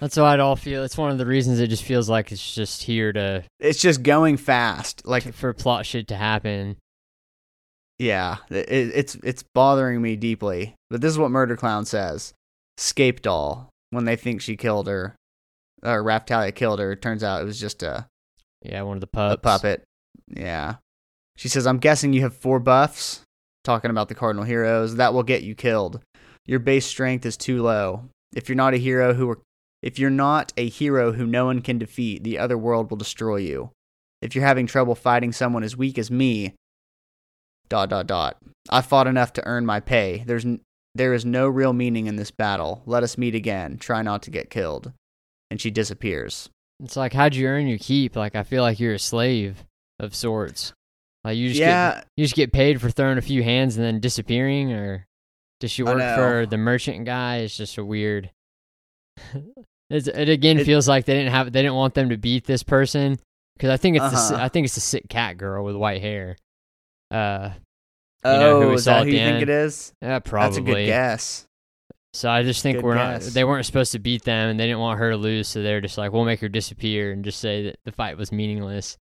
That's 0.00 0.14
how 0.14 0.24
I'd 0.24 0.40
all 0.40 0.56
feel. 0.56 0.84
It's 0.84 0.96
one 0.96 1.10
of 1.10 1.18
the 1.18 1.26
reasons 1.26 1.60
it 1.60 1.68
just 1.68 1.82
feels 1.82 2.08
like 2.08 2.32
it's 2.32 2.54
just 2.54 2.82
here 2.82 3.12
to 3.12 3.44
It's 3.58 3.80
just 3.80 4.02
going 4.02 4.36
fast. 4.36 5.06
Like 5.06 5.32
for 5.34 5.52
plot 5.52 5.86
shit 5.86 6.08
to 6.08 6.16
happen. 6.16 6.76
yeah, 7.98 8.36
it, 8.50 8.68
it's 8.70 9.14
it's 9.16 9.44
bothering 9.54 10.00
me 10.00 10.16
deeply. 10.16 10.74
But 10.90 11.00
this 11.00 11.10
is 11.12 11.18
what 11.18 11.30
Murder 11.30 11.56
Clown 11.56 11.84
says. 11.84 12.32
Scape 12.76 13.22
doll 13.22 13.70
when 13.90 14.04
they 14.04 14.16
think 14.16 14.40
she 14.40 14.56
killed 14.56 14.86
her 14.86 15.16
Uh, 15.84 15.90
or 15.92 16.02
Raphtalia 16.04 16.54
killed 16.54 16.78
her, 16.80 16.92
it 16.92 17.02
turns 17.02 17.22
out 17.22 17.40
it 17.40 17.44
was 17.44 17.60
just 17.60 17.82
a 17.82 18.06
Yeah, 18.62 18.82
one 18.82 18.96
of 18.96 19.00
the 19.00 19.06
a 19.06 19.36
pups. 19.36 19.42
puppet. 19.42 19.84
Yeah. 20.28 20.76
She 21.36 21.48
says, 21.48 21.66
I'm 21.66 21.78
guessing 21.78 22.12
you 22.12 22.22
have 22.22 22.34
four 22.36 22.58
buffs. 22.58 23.22
Talking 23.64 23.90
about 23.90 24.08
the 24.08 24.14
Cardinal 24.14 24.44
Heroes. 24.44 24.96
That 24.96 25.12
will 25.14 25.22
get 25.22 25.42
you 25.42 25.54
killed. 25.54 26.00
Your 26.46 26.58
base 26.58 26.86
strength 26.86 27.26
is 27.26 27.36
too 27.36 27.62
low. 27.62 28.08
If 28.34 28.48
you're 28.48 28.56
not 28.56 28.74
a 28.74 28.78
hero 28.78 29.14
who 29.14 29.28
are, 29.30 29.38
if 29.82 29.98
you're 29.98 30.10
not 30.10 30.52
a 30.56 30.68
hero 30.68 31.12
who 31.12 31.26
no 31.26 31.44
one 31.46 31.60
can 31.60 31.78
defeat, 31.78 32.24
the 32.24 32.38
other 32.38 32.56
world 32.58 32.90
will 32.90 32.96
destroy 32.96 33.36
you. 33.36 33.70
If 34.22 34.34
you're 34.34 34.44
having 34.44 34.66
trouble 34.66 34.94
fighting 34.94 35.32
someone 35.32 35.62
as 35.62 35.76
weak 35.76 35.98
as 35.98 36.10
me, 36.10 36.54
dot 37.68 37.90
dot 37.90 38.06
dot. 38.06 38.38
I 38.70 38.80
fought 38.80 39.06
enough 39.06 39.32
to 39.34 39.46
earn 39.46 39.66
my 39.66 39.80
pay. 39.80 40.24
There's 40.26 40.44
n- 40.44 40.60
there 40.94 41.12
is 41.14 41.24
no 41.24 41.46
real 41.48 41.72
meaning 41.72 42.06
in 42.06 42.16
this 42.16 42.30
battle. 42.30 42.82
Let 42.86 43.02
us 43.02 43.18
meet 43.18 43.34
again. 43.34 43.76
Try 43.78 44.02
not 44.02 44.22
to 44.22 44.30
get 44.30 44.50
killed. 44.50 44.92
And 45.50 45.60
she 45.60 45.70
disappears. 45.70 46.50
It's 46.82 46.96
like 46.96 47.12
how'd 47.12 47.34
you 47.34 47.46
earn 47.46 47.66
your 47.66 47.78
keep? 47.78 48.16
Like 48.16 48.36
I 48.36 48.42
feel 48.42 48.62
like 48.62 48.78
you're 48.78 48.94
a 48.94 48.98
slave 48.98 49.64
of 49.98 50.14
sorts. 50.14 50.72
Like 51.24 51.36
you 51.36 51.48
just 51.48 51.60
yeah, 51.60 51.94
get 51.96 52.06
you 52.16 52.24
just 52.24 52.34
get 52.36 52.52
paid 52.52 52.80
for 52.80 52.90
throwing 52.90 53.18
a 53.18 53.22
few 53.22 53.42
hands 53.42 53.76
and 53.76 53.84
then 53.84 53.98
disappearing, 54.00 54.72
or 54.72 55.06
does 55.60 55.70
she 55.70 55.82
work 55.82 55.98
for 56.16 56.46
the 56.46 56.56
merchant 56.56 57.04
guy? 57.04 57.38
It's 57.38 57.56
just 57.56 57.76
a 57.78 57.84
weird. 57.84 58.30
it's, 59.90 60.06
it 60.06 60.28
again 60.28 60.58
It- 60.60 60.64
feels 60.64 60.86
like 60.88 61.04
they 61.06 61.14
didn't 61.14 61.32
have 61.32 61.52
they 61.52 61.62
didn't 61.62 61.74
want 61.74 61.94
them 61.94 62.10
to 62.10 62.16
beat 62.16 62.44
this 62.44 62.62
person 62.62 63.18
because 63.56 63.70
I 63.70 63.76
think 63.76 63.96
it's 63.96 64.10
the, 64.10 64.34
Uh-huh. 64.36 64.44
I 64.44 64.48
think 64.48 64.66
it's 64.66 64.76
the 64.76 64.80
sick 64.80 65.08
cat 65.08 65.36
girl 65.38 65.64
with 65.64 65.74
white 65.74 66.00
hair. 66.00 66.36
Uh, 67.10 67.50
oh, 68.22 68.32
you 68.34 68.38
know 68.40 68.60
who 68.62 68.68
we 68.68 68.74
is 68.74 68.84
that 68.84 69.04
who 69.04 69.10
the 69.10 69.16
you 69.16 69.24
think 69.24 69.42
it 69.42 69.48
is? 69.48 69.92
yeah, 70.00 70.20
probably. 70.20 70.48
That's 70.48 70.58
a 70.58 70.72
good 70.74 70.86
guess. 70.86 71.46
So 72.18 72.28
I 72.28 72.42
just 72.42 72.64
think 72.64 72.78
Good 72.78 72.84
we're 72.84 72.96
guess. 72.96 73.26
not. 73.26 73.32
They 73.34 73.44
weren't 73.44 73.64
supposed 73.64 73.92
to 73.92 74.00
beat 74.00 74.24
them, 74.24 74.50
and 74.50 74.58
they 74.58 74.66
didn't 74.66 74.80
want 74.80 74.98
her 74.98 75.10
to 75.10 75.16
lose. 75.16 75.46
So 75.46 75.62
they're 75.62 75.80
just 75.80 75.96
like, 75.96 76.12
we'll 76.12 76.24
make 76.24 76.40
her 76.40 76.48
disappear 76.48 77.12
and 77.12 77.24
just 77.24 77.38
say 77.38 77.62
that 77.66 77.76
the 77.84 77.92
fight 77.92 78.16
was 78.16 78.32
meaningless. 78.32 78.96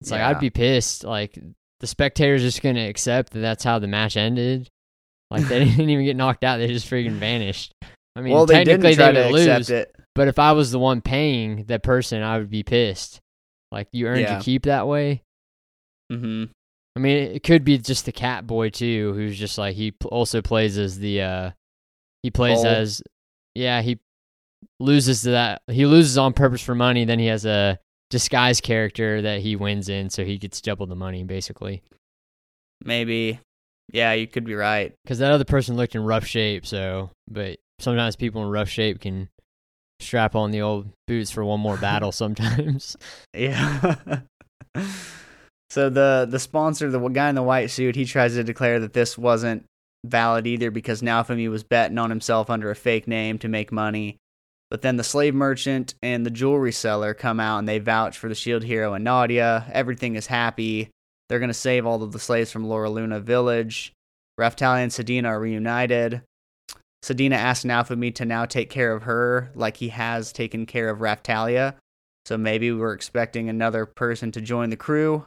It's 0.00 0.10
like 0.10 0.20
I'd 0.20 0.40
be 0.40 0.50
pissed. 0.50 1.04
Like 1.04 1.38
the 1.78 1.86
spectators 1.86 2.42
just 2.42 2.62
gonna 2.62 2.88
accept 2.88 3.32
that 3.32 3.38
that's 3.40 3.62
how 3.62 3.78
the 3.78 3.86
match 3.86 4.16
ended. 4.16 4.68
Like 5.30 5.46
they 5.46 5.64
didn't 5.64 5.88
even 5.88 6.04
get 6.04 6.16
knocked 6.16 6.42
out; 6.42 6.56
they 6.58 6.66
just 6.66 6.90
freaking 6.90 7.12
vanished. 7.18 7.72
I 8.16 8.20
mean, 8.22 8.34
well, 8.34 8.44
they 8.44 8.64
didn't 8.64 8.82
technically 8.82 8.96
they 8.96 9.12
to 9.12 9.32
would 9.32 9.40
lose, 9.40 9.70
it. 9.70 9.94
but 10.16 10.26
if 10.26 10.40
I 10.40 10.50
was 10.52 10.72
the 10.72 10.80
one 10.80 11.00
paying 11.00 11.64
that 11.66 11.84
person, 11.84 12.22
I 12.22 12.38
would 12.38 12.50
be 12.50 12.64
pissed. 12.64 13.20
Like 13.70 13.86
you 13.92 14.08
earned 14.08 14.20
Yeah. 14.22 14.32
your 14.34 14.42
keep 14.42 14.64
that 14.64 14.88
way. 14.88 15.22
hmm 16.10 16.44
I 16.96 17.00
mean, 17.00 17.16
it 17.32 17.42
could 17.44 17.64
be 17.64 17.78
just 17.78 18.04
the 18.04 18.12
cat 18.12 18.46
boy 18.48 18.70
too, 18.70 19.12
who's 19.14 19.38
just 19.38 19.58
like 19.58 19.74
he 19.76 19.94
also 20.04 20.42
plays 20.42 20.76
as 20.76 20.98
the 20.98 21.22
uh 21.22 21.50
he 22.24 22.30
plays 22.30 22.62
Bull. 22.62 22.66
as 22.66 23.02
yeah, 23.54 23.82
he 23.82 23.98
loses 24.80 25.22
to 25.24 25.32
that. 25.32 25.60
He 25.70 25.84
loses 25.84 26.16
on 26.16 26.32
purpose 26.32 26.62
for 26.62 26.74
money, 26.74 27.04
then 27.04 27.18
he 27.18 27.26
has 27.26 27.44
a 27.44 27.78
disguise 28.08 28.62
character 28.62 29.20
that 29.20 29.40
he 29.40 29.56
wins 29.56 29.90
in 29.90 30.08
so 30.08 30.24
he 30.24 30.38
gets 30.38 30.62
double 30.62 30.86
the 30.86 30.96
money 30.96 31.22
basically. 31.22 31.82
Maybe. 32.82 33.40
Yeah, 33.92 34.14
you 34.14 34.26
could 34.26 34.44
be 34.44 34.54
right. 34.54 34.94
Cuz 35.06 35.18
that 35.18 35.32
other 35.32 35.44
person 35.44 35.76
looked 35.76 35.94
in 35.94 36.02
rough 36.02 36.24
shape, 36.24 36.64
so 36.64 37.10
but 37.28 37.58
sometimes 37.78 38.16
people 38.16 38.42
in 38.42 38.48
rough 38.48 38.70
shape 38.70 39.02
can 39.02 39.28
strap 40.00 40.34
on 40.34 40.50
the 40.50 40.62
old 40.62 40.88
boots 41.06 41.30
for 41.30 41.44
one 41.44 41.60
more 41.60 41.76
battle 41.76 42.10
sometimes. 42.24 42.96
Yeah. 43.34 43.96
so 45.68 45.90
the 45.90 46.26
the 46.26 46.38
sponsor, 46.38 46.90
the 46.90 47.06
guy 47.08 47.28
in 47.28 47.34
the 47.34 47.42
white 47.42 47.70
suit, 47.70 47.96
he 47.96 48.06
tries 48.06 48.32
to 48.32 48.44
declare 48.44 48.80
that 48.80 48.94
this 48.94 49.18
wasn't 49.18 49.66
valid 50.04 50.46
either 50.46 50.70
because 50.70 51.02
Naofumi 51.02 51.50
was 51.50 51.64
betting 51.64 51.98
on 51.98 52.10
himself 52.10 52.50
under 52.50 52.70
a 52.70 52.76
fake 52.76 53.08
name 53.08 53.38
to 53.38 53.48
make 53.48 53.72
money. 53.72 54.18
But 54.70 54.82
then 54.82 54.96
the 54.96 55.04
slave 55.04 55.34
merchant 55.34 55.94
and 56.02 56.24
the 56.24 56.30
jewelry 56.30 56.72
seller 56.72 57.14
come 57.14 57.40
out 57.40 57.58
and 57.58 57.68
they 57.68 57.78
vouch 57.78 58.18
for 58.18 58.28
the 58.28 58.34
shield 58.34 58.64
hero 58.64 58.94
and 58.94 59.04
Nadia. 59.04 59.66
Everything 59.72 60.16
is 60.16 60.26
happy. 60.26 60.90
They're 61.28 61.38
going 61.38 61.48
to 61.48 61.54
save 61.54 61.86
all 61.86 62.02
of 62.02 62.12
the 62.12 62.18
slaves 62.18 62.50
from 62.50 62.66
Lurolona 62.66 63.22
village. 63.22 63.92
Raphtalia 64.38 64.82
and 64.82 64.92
Sadeena 64.92 65.26
are 65.26 65.40
reunited. 65.40 66.22
Sadeena 67.04 67.36
asks 67.36 67.64
Naofumi 67.64 68.14
to 68.16 68.24
now 68.24 68.44
take 68.44 68.70
care 68.70 68.92
of 68.92 69.04
her 69.04 69.50
like 69.54 69.76
he 69.76 69.88
has 69.88 70.32
taken 70.32 70.66
care 70.66 70.88
of 70.90 70.98
Raphtalia. 70.98 71.74
So 72.26 72.38
maybe 72.38 72.72
we're 72.72 72.94
expecting 72.94 73.48
another 73.48 73.86
person 73.86 74.32
to 74.32 74.40
join 74.40 74.70
the 74.70 74.76
crew. 74.76 75.24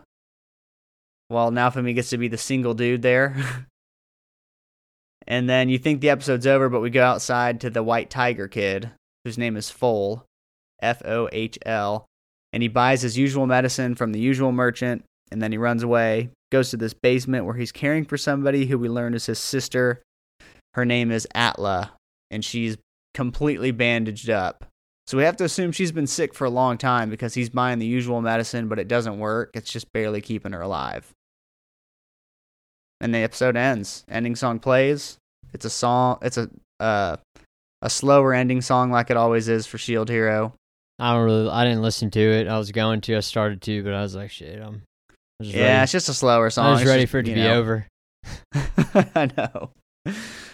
While 1.29 1.51
Naofumi 1.51 1.93
gets 1.93 2.09
to 2.09 2.17
be 2.17 2.27
the 2.27 2.37
single 2.37 2.73
dude 2.73 3.01
there. 3.01 3.35
and 5.27 5.49
then 5.49 5.69
you 5.69 5.77
think 5.77 6.01
the 6.01 6.09
episode's 6.09 6.47
over, 6.47 6.69
but 6.69 6.81
we 6.81 6.89
go 6.89 7.03
outside 7.03 7.61
to 7.61 7.69
the 7.69 7.83
White 7.83 8.09
Tiger 8.09 8.47
Kid, 8.47 8.91
whose 9.25 9.37
name 9.37 9.57
is 9.57 9.69
Fohl, 9.69 10.23
F 10.81 11.01
O 11.05 11.27
H 11.31 11.59
L. 11.65 12.05
And 12.53 12.63
he 12.63 12.69
buys 12.69 13.01
his 13.01 13.17
usual 13.17 13.45
medicine 13.45 13.93
from 13.93 14.13
the 14.13 14.19
usual 14.19 14.53
merchant, 14.53 15.03
and 15.31 15.41
then 15.41 15.51
he 15.51 15.57
runs 15.57 15.83
away, 15.83 16.29
goes 16.51 16.69
to 16.69 16.77
this 16.77 16.93
basement 16.93 17.45
where 17.45 17.55
he's 17.55 17.73
caring 17.73 18.05
for 18.05 18.17
somebody 18.17 18.65
who 18.65 18.77
we 18.77 18.87
learn 18.87 19.13
is 19.13 19.25
his 19.25 19.37
sister. 19.37 20.01
Her 20.73 20.85
name 20.85 21.11
is 21.11 21.27
Atla, 21.35 21.91
and 22.31 22.43
she's 22.45 22.77
completely 23.13 23.71
bandaged 23.71 24.29
up. 24.29 24.65
So 25.07 25.17
we 25.17 25.23
have 25.23 25.37
to 25.37 25.43
assume 25.43 25.71
she's 25.71 25.91
been 25.91 26.07
sick 26.07 26.33
for 26.33 26.45
a 26.45 26.49
long 26.49 26.77
time 26.77 27.09
because 27.09 27.33
he's 27.33 27.49
buying 27.49 27.79
the 27.79 27.85
usual 27.85 28.21
medicine, 28.21 28.67
but 28.67 28.79
it 28.79 28.87
doesn't 28.87 29.19
work. 29.19 29.51
It's 29.53 29.71
just 29.71 29.91
barely 29.91 30.21
keeping 30.21 30.53
her 30.53 30.61
alive. 30.61 31.11
And 32.99 33.13
the 33.13 33.19
episode 33.19 33.55
ends. 33.55 34.03
Ending 34.09 34.35
song 34.35 34.59
plays. 34.59 35.17
It's 35.53 35.65
a 35.65 35.69
song. 35.69 36.17
It's 36.21 36.37
a 36.37 36.49
uh, 36.79 37.17
a 37.81 37.89
slower 37.89 38.33
ending 38.33 38.61
song, 38.61 38.91
like 38.91 39.09
it 39.11 39.17
always 39.17 39.47
is 39.47 39.67
for 39.67 39.77
Shield 39.77 40.09
Hero. 40.09 40.53
I 40.99 41.13
don't 41.13 41.25
really 41.25 41.49
I 41.49 41.63
didn't 41.63 41.83
listen 41.83 42.09
to 42.11 42.19
it. 42.19 42.47
I 42.47 42.57
was 42.57 42.71
going 42.71 43.01
to, 43.01 43.15
I 43.17 43.19
started 43.19 43.61
to, 43.63 43.83
but 43.83 43.93
I 43.93 44.01
was 44.01 44.15
like, 44.15 44.31
shit, 44.31 44.59
I'm 44.59 44.81
Yeah, 45.39 45.61
ready. 45.61 45.83
it's 45.83 45.91
just 45.91 46.09
a 46.09 46.13
slower 46.13 46.49
song. 46.49 46.65
I 46.65 46.71
was 46.71 46.81
It's 46.81 46.89
ready 46.89 47.03
just, 47.03 47.11
for 47.11 47.19
it 47.19 47.23
to 47.25 47.33
be 47.35 47.41
know. 47.41 47.59
over. 47.59 47.87
I 49.15 49.29
know. 49.37 49.69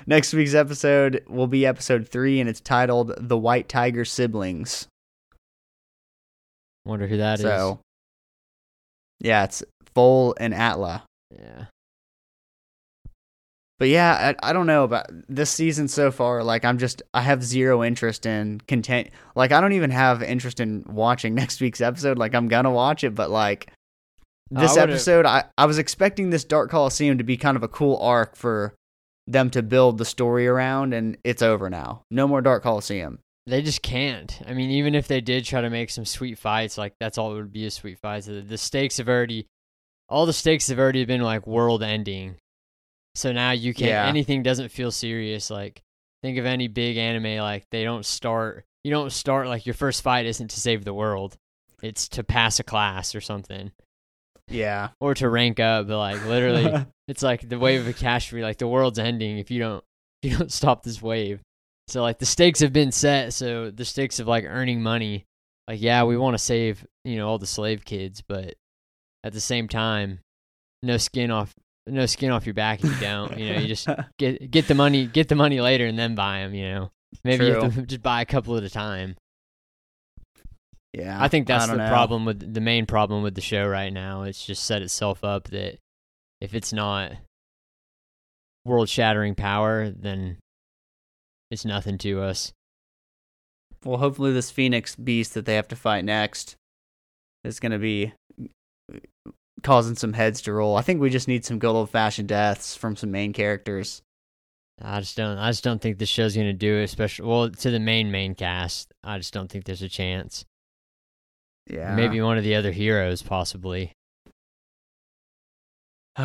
Next 0.06 0.34
week's 0.34 0.54
episode 0.54 1.24
will 1.30 1.48
be 1.48 1.66
episode 1.66 2.10
three, 2.10 2.42
and 2.42 2.50
it's 2.50 2.60
titled 2.60 3.14
"The 3.18 3.38
White 3.38 3.70
Tiger 3.70 4.04
Siblings." 4.04 4.88
Wonder 6.86 7.08
who 7.08 7.18
that 7.18 7.36
is. 7.36 7.42
so, 7.44 7.80
yeah, 9.22 9.46
it's 9.46 9.64
Fohl 9.96 10.34
and 10.40 10.54
Atla. 10.54 11.04
Yeah. 11.32 11.66
But 13.84 13.90
yeah, 13.90 14.34
I, 14.42 14.52
I 14.52 14.54
don't 14.54 14.66
know 14.66 14.86
about 14.86 15.08
this 15.28 15.50
season 15.50 15.90
so 15.90 16.10
far. 16.10 16.42
Like, 16.42 16.64
I'm 16.64 16.78
just, 16.78 17.02
I 17.14 17.20
have 17.20 17.44
zero 17.44 17.84
interest 17.84 18.26
in 18.26 18.62
content. 18.66 19.10
Like, 19.36 19.52
I 19.52 19.60
don't 19.60 19.74
even 19.74 19.92
have 19.92 20.24
interest 20.24 20.62
in 20.62 20.86
watching 20.88 21.36
next 21.36 21.60
week's 21.60 21.82
episode. 21.82 22.18
Like, 22.18 22.34
I'm 22.34 22.48
gonna 22.48 22.72
watch 22.72 23.04
it, 23.04 23.14
but 23.14 23.30
like, 23.30 23.70
this 24.50 24.78
I 24.78 24.84
episode, 24.84 25.26
I, 25.26 25.44
I 25.58 25.66
was 25.66 25.80
expecting 25.80 26.30
this 26.30 26.46
Dark 26.46 26.72
Coliseum 26.72 27.18
to 27.18 27.26
be 27.26 27.36
kind 27.36 27.58
of 27.58 27.64
a 27.64 27.68
cool 27.68 27.98
arc 27.98 28.38
for 28.38 28.74
them 29.28 29.50
to 29.50 29.62
build 29.62 29.98
the 29.98 30.06
story 30.06 30.48
around, 30.48 30.94
and 30.94 31.18
it's 31.26 31.42
over 31.42 31.70
now. 31.70 32.04
No 32.10 32.26
more 32.26 32.40
Dark 32.42 32.64
Coliseum. 32.64 33.20
They 33.48 33.62
just 33.62 33.82
can't. 33.82 34.40
I 34.48 34.54
mean, 34.54 34.70
even 34.70 34.96
if 34.96 35.10
they 35.10 35.20
did 35.20 35.44
try 35.44 35.60
to 35.60 35.70
make 35.70 35.90
some 35.90 36.06
sweet 36.06 36.38
fights, 36.38 36.78
like 36.78 36.94
that's 37.02 37.18
all 37.18 37.34
it 37.34 37.36
would 37.36 37.52
be 37.52 37.66
is 37.66 37.74
sweet 37.74 38.00
fights. 38.00 38.28
The, 38.28 38.40
the 38.40 38.58
stakes 38.58 38.96
have 38.96 39.10
already, 39.10 39.46
all 40.08 40.26
the 40.26 40.32
stakes 40.32 40.70
have 40.70 40.80
already 40.80 41.04
been 41.04 41.20
like 41.20 41.46
world 41.46 41.84
ending. 41.84 42.38
So 43.16 43.32
now 43.32 43.52
you 43.52 43.74
can't. 43.74 43.90
Yeah. 43.90 44.08
Anything 44.08 44.44
doesn't 44.44 44.70
feel 44.70 44.92
serious. 44.92 45.50
Like 45.50 45.82
think 46.24 46.38
of 46.38 46.46
any 46.46 46.68
big 46.68 46.98
anime. 46.98 47.38
Like 47.42 47.66
they 47.72 47.84
don't 47.84 48.06
start. 48.06 48.66
You 48.84 48.92
don't 48.92 49.12
start 49.12 49.48
like 49.48 49.66
your 49.66 49.76
first 49.76 50.02
fight 50.02 50.26
isn't 50.26 50.50
to 50.50 50.60
save 50.60 50.84
the 50.84 50.94
world. 50.94 51.38
It's 51.82 52.08
to 52.10 52.24
pass 52.24 52.60
a 52.60 52.64
class 52.64 53.14
or 53.14 53.22
something, 53.22 53.72
Yeah. 54.50 54.90
or 55.02 55.14
to 55.16 55.30
rank 55.30 55.60
up. 55.60 55.88
But 55.88 55.98
like 55.98 56.26
literally, 56.26 56.86
it's 57.08 57.22
like 57.24 57.48
the 57.48 57.60
wave 57.60 57.88
of 57.88 57.96
catastrophe. 57.96 58.42
Like 58.42 58.58
the 58.58 58.68
world's 58.68 59.00
ending 59.00 59.38
if 59.38 59.52
you 59.52 59.60
don't 59.60 59.84
if 60.24 60.32
you 60.32 60.38
don't 60.38 60.52
stop 60.52 60.84
this 60.84 61.02
wave. 61.02 61.42
So 61.90 62.02
like 62.02 62.20
the 62.20 62.26
stakes 62.26 62.62
have 62.62 62.74
been 62.74 62.92
set. 62.92 63.34
So 63.34 63.70
the 63.70 63.86
stakes 63.86 64.20
of 64.20 64.28
like 64.28 64.46
earning 64.48 64.82
money. 64.82 65.26
Like 65.68 65.82
yeah, 65.82 66.04
we 66.04 66.18
want 66.18 66.34
to 66.34 66.44
save 66.44 66.86
you 67.06 67.18
know 67.18 67.28
all 67.30 67.38
the 67.40 67.46
slave 67.46 67.86
kids, 67.86 68.22
but 68.28 68.56
at 69.24 69.34
the 69.34 69.40
same 69.42 69.68
time, 69.68 70.20
no 70.82 70.98
skin 70.98 71.32
off 71.32 71.54
no 71.88 72.06
skin 72.06 72.32
off 72.32 72.46
your 72.46 72.54
back 72.54 72.84
if 72.84 72.90
you 72.94 73.00
don't. 73.00 73.38
You 73.38 73.54
know, 73.54 73.60
you 73.60 73.68
just 73.68 73.88
get 74.18 74.50
get 74.50 74.68
the 74.68 74.76
money 74.76 75.06
get 75.06 75.28
the 75.30 75.36
money 75.36 75.62
later 75.62 75.86
and 75.86 75.98
then 75.98 76.16
buy 76.16 76.40
them. 76.40 76.54
You 76.54 76.70
know, 76.70 76.92
maybe 77.24 77.46
you 77.46 77.54
have 77.56 77.76
to 77.76 77.82
just 77.86 78.02
buy 78.04 78.22
a 78.22 78.26
couple 78.26 78.56
at 78.58 78.64
a 78.64 78.70
time. 78.70 79.16
yeah. 80.94 81.22
I 81.22 81.28
think 81.28 81.48
that's 81.48 81.68
don't 81.68 81.78
the 81.78 81.84
know. 81.84 81.90
problem 81.90 82.26
with 82.26 82.54
the 82.54 82.62
main 82.62 82.86
problem 82.86 83.24
with 83.24 83.36
the 83.36 83.42
show 83.42 83.68
right 83.68 83.92
now. 83.92 84.24
It's 84.24 84.46
just 84.46 84.64
set 84.64 84.82
itself 84.82 85.24
up 85.24 85.50
that 85.50 85.78
if 86.40 86.54
it's 86.54 86.74
not 86.74 87.14
world 88.66 88.90
shattering 88.90 89.36
power, 89.36 89.90
then 89.90 90.38
it's 91.52 91.66
nothing 91.66 91.98
to 92.00 92.22
us. 92.22 92.54
Well, 93.84 93.98
hopefully, 93.98 94.32
this 94.32 94.50
Phoenix 94.50 94.96
beast 94.96 95.34
that 95.34 95.46
they 95.46 95.56
have 95.56 95.68
to 95.68 95.76
fight 95.76 96.06
next 96.06 96.56
is 97.44 97.60
going 97.60 97.74
to 97.74 97.80
be 97.80 98.14
causing 99.64 99.96
some 99.96 100.14
heads 100.14 100.42
to 100.42 100.54
roll. 100.54 100.76
I 100.76 100.82
think 100.82 101.02
we 101.02 101.10
just 101.10 101.28
need 101.28 101.46
some 101.46 101.60
good 101.60 101.76
old 101.76 101.90
fashioned 101.90 102.28
deaths 102.28 102.76
from 102.76 102.96
some 102.96 103.12
main 103.12 103.34
characters. 103.34 104.02
I 104.82 105.00
just 105.00 105.16
don't. 105.16 105.38
I 105.38 105.50
just 105.52 105.64
don't 105.64 105.82
think 105.82 105.98
the 105.98 106.06
show's 106.06 106.36
gonna 106.36 106.54
do 106.54 106.78
it. 106.78 106.84
Especially 106.84 107.26
well 107.28 107.50
to 107.50 107.72
the 107.72 107.80
main 107.80 108.12
main 108.12 108.36
cast. 108.36 108.94
I 109.04 109.18
just 109.18 109.34
don't 109.34 109.50
think 109.50 109.66
there's 109.66 109.82
a 109.82 109.90
chance. 109.90 110.46
Yeah. 111.68 111.96
Maybe 111.96 112.22
one 112.22 112.38
of 112.38 112.44
the 112.44 112.56
other 112.56 112.72
heroes, 112.72 113.22
possibly. 113.22 113.94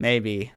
Maybe. 0.00 0.52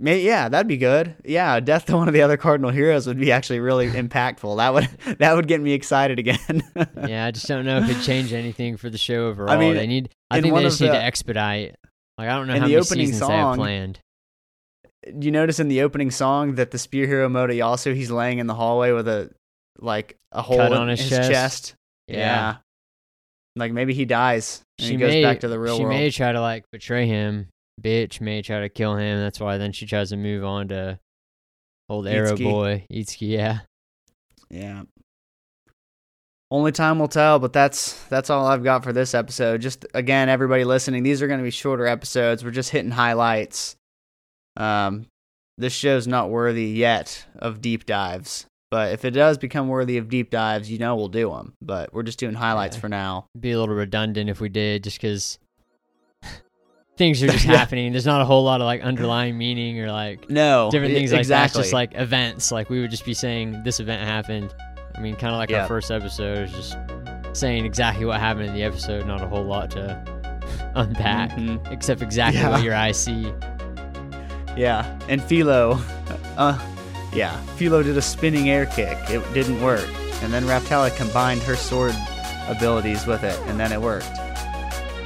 May 0.00 0.20
yeah, 0.22 0.48
that'd 0.48 0.68
be 0.68 0.76
good. 0.76 1.16
Yeah, 1.24 1.58
death 1.58 1.86
to 1.86 1.96
one 1.96 2.06
of 2.06 2.14
the 2.14 2.22
other 2.22 2.36
Cardinal 2.36 2.70
heroes 2.70 3.06
would 3.08 3.18
be 3.18 3.32
actually 3.32 3.58
really 3.58 3.88
impactful. 3.90 4.56
That 4.58 4.72
would 4.72 4.84
that 5.18 5.34
would 5.34 5.48
get 5.48 5.60
me 5.60 5.72
excited 5.72 6.18
again. 6.20 6.62
yeah, 7.08 7.26
I 7.26 7.30
just 7.32 7.48
don't 7.48 7.64
know 7.64 7.78
if 7.78 7.90
it 7.90 8.02
changed 8.04 8.32
anything 8.32 8.76
for 8.76 8.90
the 8.90 8.98
show 8.98 9.26
overall. 9.26 9.50
I 9.50 9.56
mean, 9.58 9.74
they 9.74 9.86
need. 9.88 10.10
I 10.30 10.40
think 10.40 10.54
they 10.54 10.62
just 10.62 10.80
need 10.80 10.88
the- 10.88 10.92
to 10.92 11.02
expedite. 11.02 11.74
Like 12.16 12.28
I 12.28 12.34
don't 12.34 12.46
know 12.46 12.54
how 12.54 12.58
the 12.60 12.62
many 12.62 12.76
opening 12.76 13.06
seasons 13.06 13.28
they 13.28 13.34
have 13.34 13.42
song, 13.42 13.56
planned. 13.56 14.00
Do 15.18 15.24
you 15.26 15.30
notice 15.32 15.60
in 15.60 15.68
the 15.68 15.82
opening 15.82 16.10
song 16.10 16.56
that 16.56 16.70
the 16.72 16.78
spear 16.78 17.06
hero 17.06 17.28
Motoyasu 17.28 17.94
he's 17.94 18.10
laying 18.10 18.38
in 18.38 18.46
the 18.46 18.54
hallway 18.54 18.90
with 18.92 19.06
a 19.08 19.30
like 19.78 20.16
a 20.32 20.42
hole 20.42 20.56
Cut 20.58 20.72
in 20.72 20.78
on 20.78 20.88
his 20.88 21.00
his 21.00 21.10
chest? 21.10 21.30
chest? 21.30 21.74
Yeah. 22.08 22.56
Like 23.56 23.72
maybe 23.72 23.94
he 23.94 24.04
dies 24.04 24.62
and 24.78 24.86
She 24.86 24.92
he 24.92 24.98
goes 24.98 25.10
may 25.10 25.22
back 25.22 25.40
to 25.40 25.48
the 25.48 25.58
real 25.58 25.76
she 25.76 25.82
world. 25.84 25.94
She 25.94 25.98
may 25.98 26.10
try 26.10 26.32
to 26.32 26.40
like 26.40 26.64
betray 26.70 27.06
him. 27.06 27.48
Bitch 27.80 28.20
may 28.20 28.42
try 28.42 28.60
to 28.60 28.68
kill 28.68 28.96
him. 28.96 29.18
That's 29.18 29.40
why 29.40 29.58
then 29.58 29.72
she 29.72 29.86
tries 29.86 30.10
to 30.10 30.16
move 30.16 30.44
on 30.44 30.68
to 30.68 30.98
old 31.88 32.06
Arrow 32.06 32.36
Itsuki. 32.36 32.44
boy 32.44 32.86
Itsuki. 32.92 33.28
Yeah. 33.30 33.58
Yeah. 34.50 34.82
Only 36.50 36.72
time 36.72 36.98
will 36.98 37.08
tell, 37.08 37.38
but 37.38 37.52
that's 37.52 38.02
that's 38.08 38.30
all 38.30 38.46
I've 38.46 38.64
got 38.64 38.82
for 38.82 38.92
this 38.92 39.14
episode. 39.14 39.60
Just 39.60 39.84
again, 39.92 40.30
everybody 40.30 40.64
listening, 40.64 41.02
these 41.02 41.20
are 41.20 41.26
going 41.28 41.40
to 41.40 41.44
be 41.44 41.50
shorter 41.50 41.86
episodes. 41.86 42.42
We're 42.42 42.50
just 42.52 42.70
hitting 42.70 42.90
highlights. 42.90 43.76
Um, 44.56 45.06
this 45.58 45.74
show's 45.74 46.06
not 46.06 46.30
worthy 46.30 46.64
yet 46.66 47.26
of 47.38 47.60
deep 47.60 47.84
dives, 47.84 48.46
but 48.70 48.92
if 48.92 49.04
it 49.04 49.10
does 49.10 49.36
become 49.36 49.68
worthy 49.68 49.98
of 49.98 50.08
deep 50.08 50.30
dives, 50.30 50.70
you 50.70 50.78
know 50.78 50.96
we'll 50.96 51.08
do 51.08 51.28
them. 51.30 51.52
But 51.60 51.92
we're 51.92 52.02
just 52.02 52.18
doing 52.18 52.34
highlights 52.34 52.76
Yeah. 52.76 52.80
for 52.80 52.88
now. 52.88 53.26
be 53.38 53.50
a 53.52 53.58
little 53.60 53.74
redundant 53.74 54.30
if 54.30 54.40
we 54.40 54.48
did, 54.48 54.84
just 54.84 54.96
because 54.98 55.38
things 56.98 57.22
are 57.22 57.28
just 57.28 57.44
Yeah. 57.46 57.56
happening. 57.56 57.92
There's 57.92 58.04
not 58.06 58.20
a 58.20 58.24
whole 58.24 58.44
lot 58.44 58.60
of 58.60 58.66
like 58.66 58.82
underlying 58.82 59.38
meaning 59.38 59.80
or 59.80 59.90
like 59.90 60.28
No, 60.28 60.68
different 60.70 60.92
things 60.94 61.12
like 61.12 61.20
exactly. 61.20 61.58
that. 61.58 61.62
Just 61.64 61.72
like 61.72 61.94
events. 61.94 62.52
Like 62.52 62.68
we 62.68 62.80
would 62.80 62.90
just 62.90 63.04
be 63.06 63.14
saying 63.14 63.62
this 63.62 63.80
event 63.80 64.02
happened. 64.02 64.52
I 64.94 65.00
mean, 65.00 65.14
kind 65.16 65.32
of 65.32 65.38
like 65.38 65.48
Yeah. 65.50 65.62
our 65.62 65.68
first 65.68 65.90
episode 65.90 66.48
is 66.48 66.52
just 66.52 66.76
saying 67.32 67.64
exactly 67.64 68.04
what 68.04 68.18
happened 68.20 68.46
in 68.46 68.54
the 68.54 68.64
episode. 68.64 69.06
Not 69.06 69.22
a 69.22 69.26
whole 69.28 69.44
lot 69.44 69.70
to 69.72 69.96
unpack, 70.74 71.30
Mhm. 71.30 71.70
except 71.72 72.02
exactly 72.02 72.40
Yeah. 72.40 72.50
what 72.50 72.62
your 72.62 72.74
eyes 72.74 72.98
see. 72.98 73.32
Yeah, 74.56 74.98
and 75.08 75.22
Filo, 75.22 75.78
uh, 76.36 76.58
yeah, 77.12 77.36
Filo 77.56 77.82
did 77.82 77.96
a 77.96 78.02
spinning 78.02 78.50
air 78.50 78.66
kick. 78.66 78.98
It 79.08 79.22
didn't 79.32 79.62
work, 79.62 79.86
and 80.20 80.32
then 80.32 80.44
Raphtalia 80.46 80.94
combined 80.96 81.42
her 81.42 81.54
sword 81.54 81.94
abilities 82.48 83.06
with 83.06 83.22
it, 83.22 83.38
and 83.46 83.60
then 83.60 83.70
it 83.70 83.80
worked. 83.80 84.08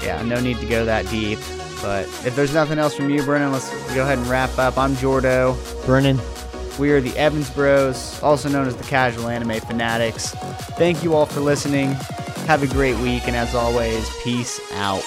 Yeah, 0.02 0.22
no 0.22 0.40
need 0.40 0.58
to 0.60 0.66
go 0.66 0.86
that 0.86 1.06
deep. 1.10 1.38
But 1.82 2.04
if 2.24 2.36
there's 2.36 2.54
nothing 2.54 2.78
else 2.78 2.94
from 2.94 3.10
you, 3.10 3.22
Brennan, 3.24 3.52
let's 3.52 3.68
go 3.94 4.02
ahead 4.02 4.18
and 4.18 4.26
wrap 4.28 4.56
up. 4.58 4.78
I'm 4.78 4.94
Jordo. 4.94 5.56
Brennan, 5.84 6.18
We 6.78 6.92
are 6.92 7.00
the 7.00 7.16
Evans 7.18 7.50
Bros, 7.50 8.22
also 8.22 8.48
known 8.48 8.66
as 8.68 8.76
the 8.76 8.84
Casual 8.84 9.28
Anime 9.28 9.60
Fanatics. 9.60 10.30
Thank 10.78 11.02
you 11.02 11.14
all 11.14 11.26
for 11.26 11.40
listening. 11.40 11.92
Have 12.46 12.62
a 12.62 12.68
great 12.68 12.96
week, 12.98 13.26
and 13.26 13.36
as 13.36 13.54
always, 13.54 14.08
peace 14.22 14.60
out. 14.74 15.02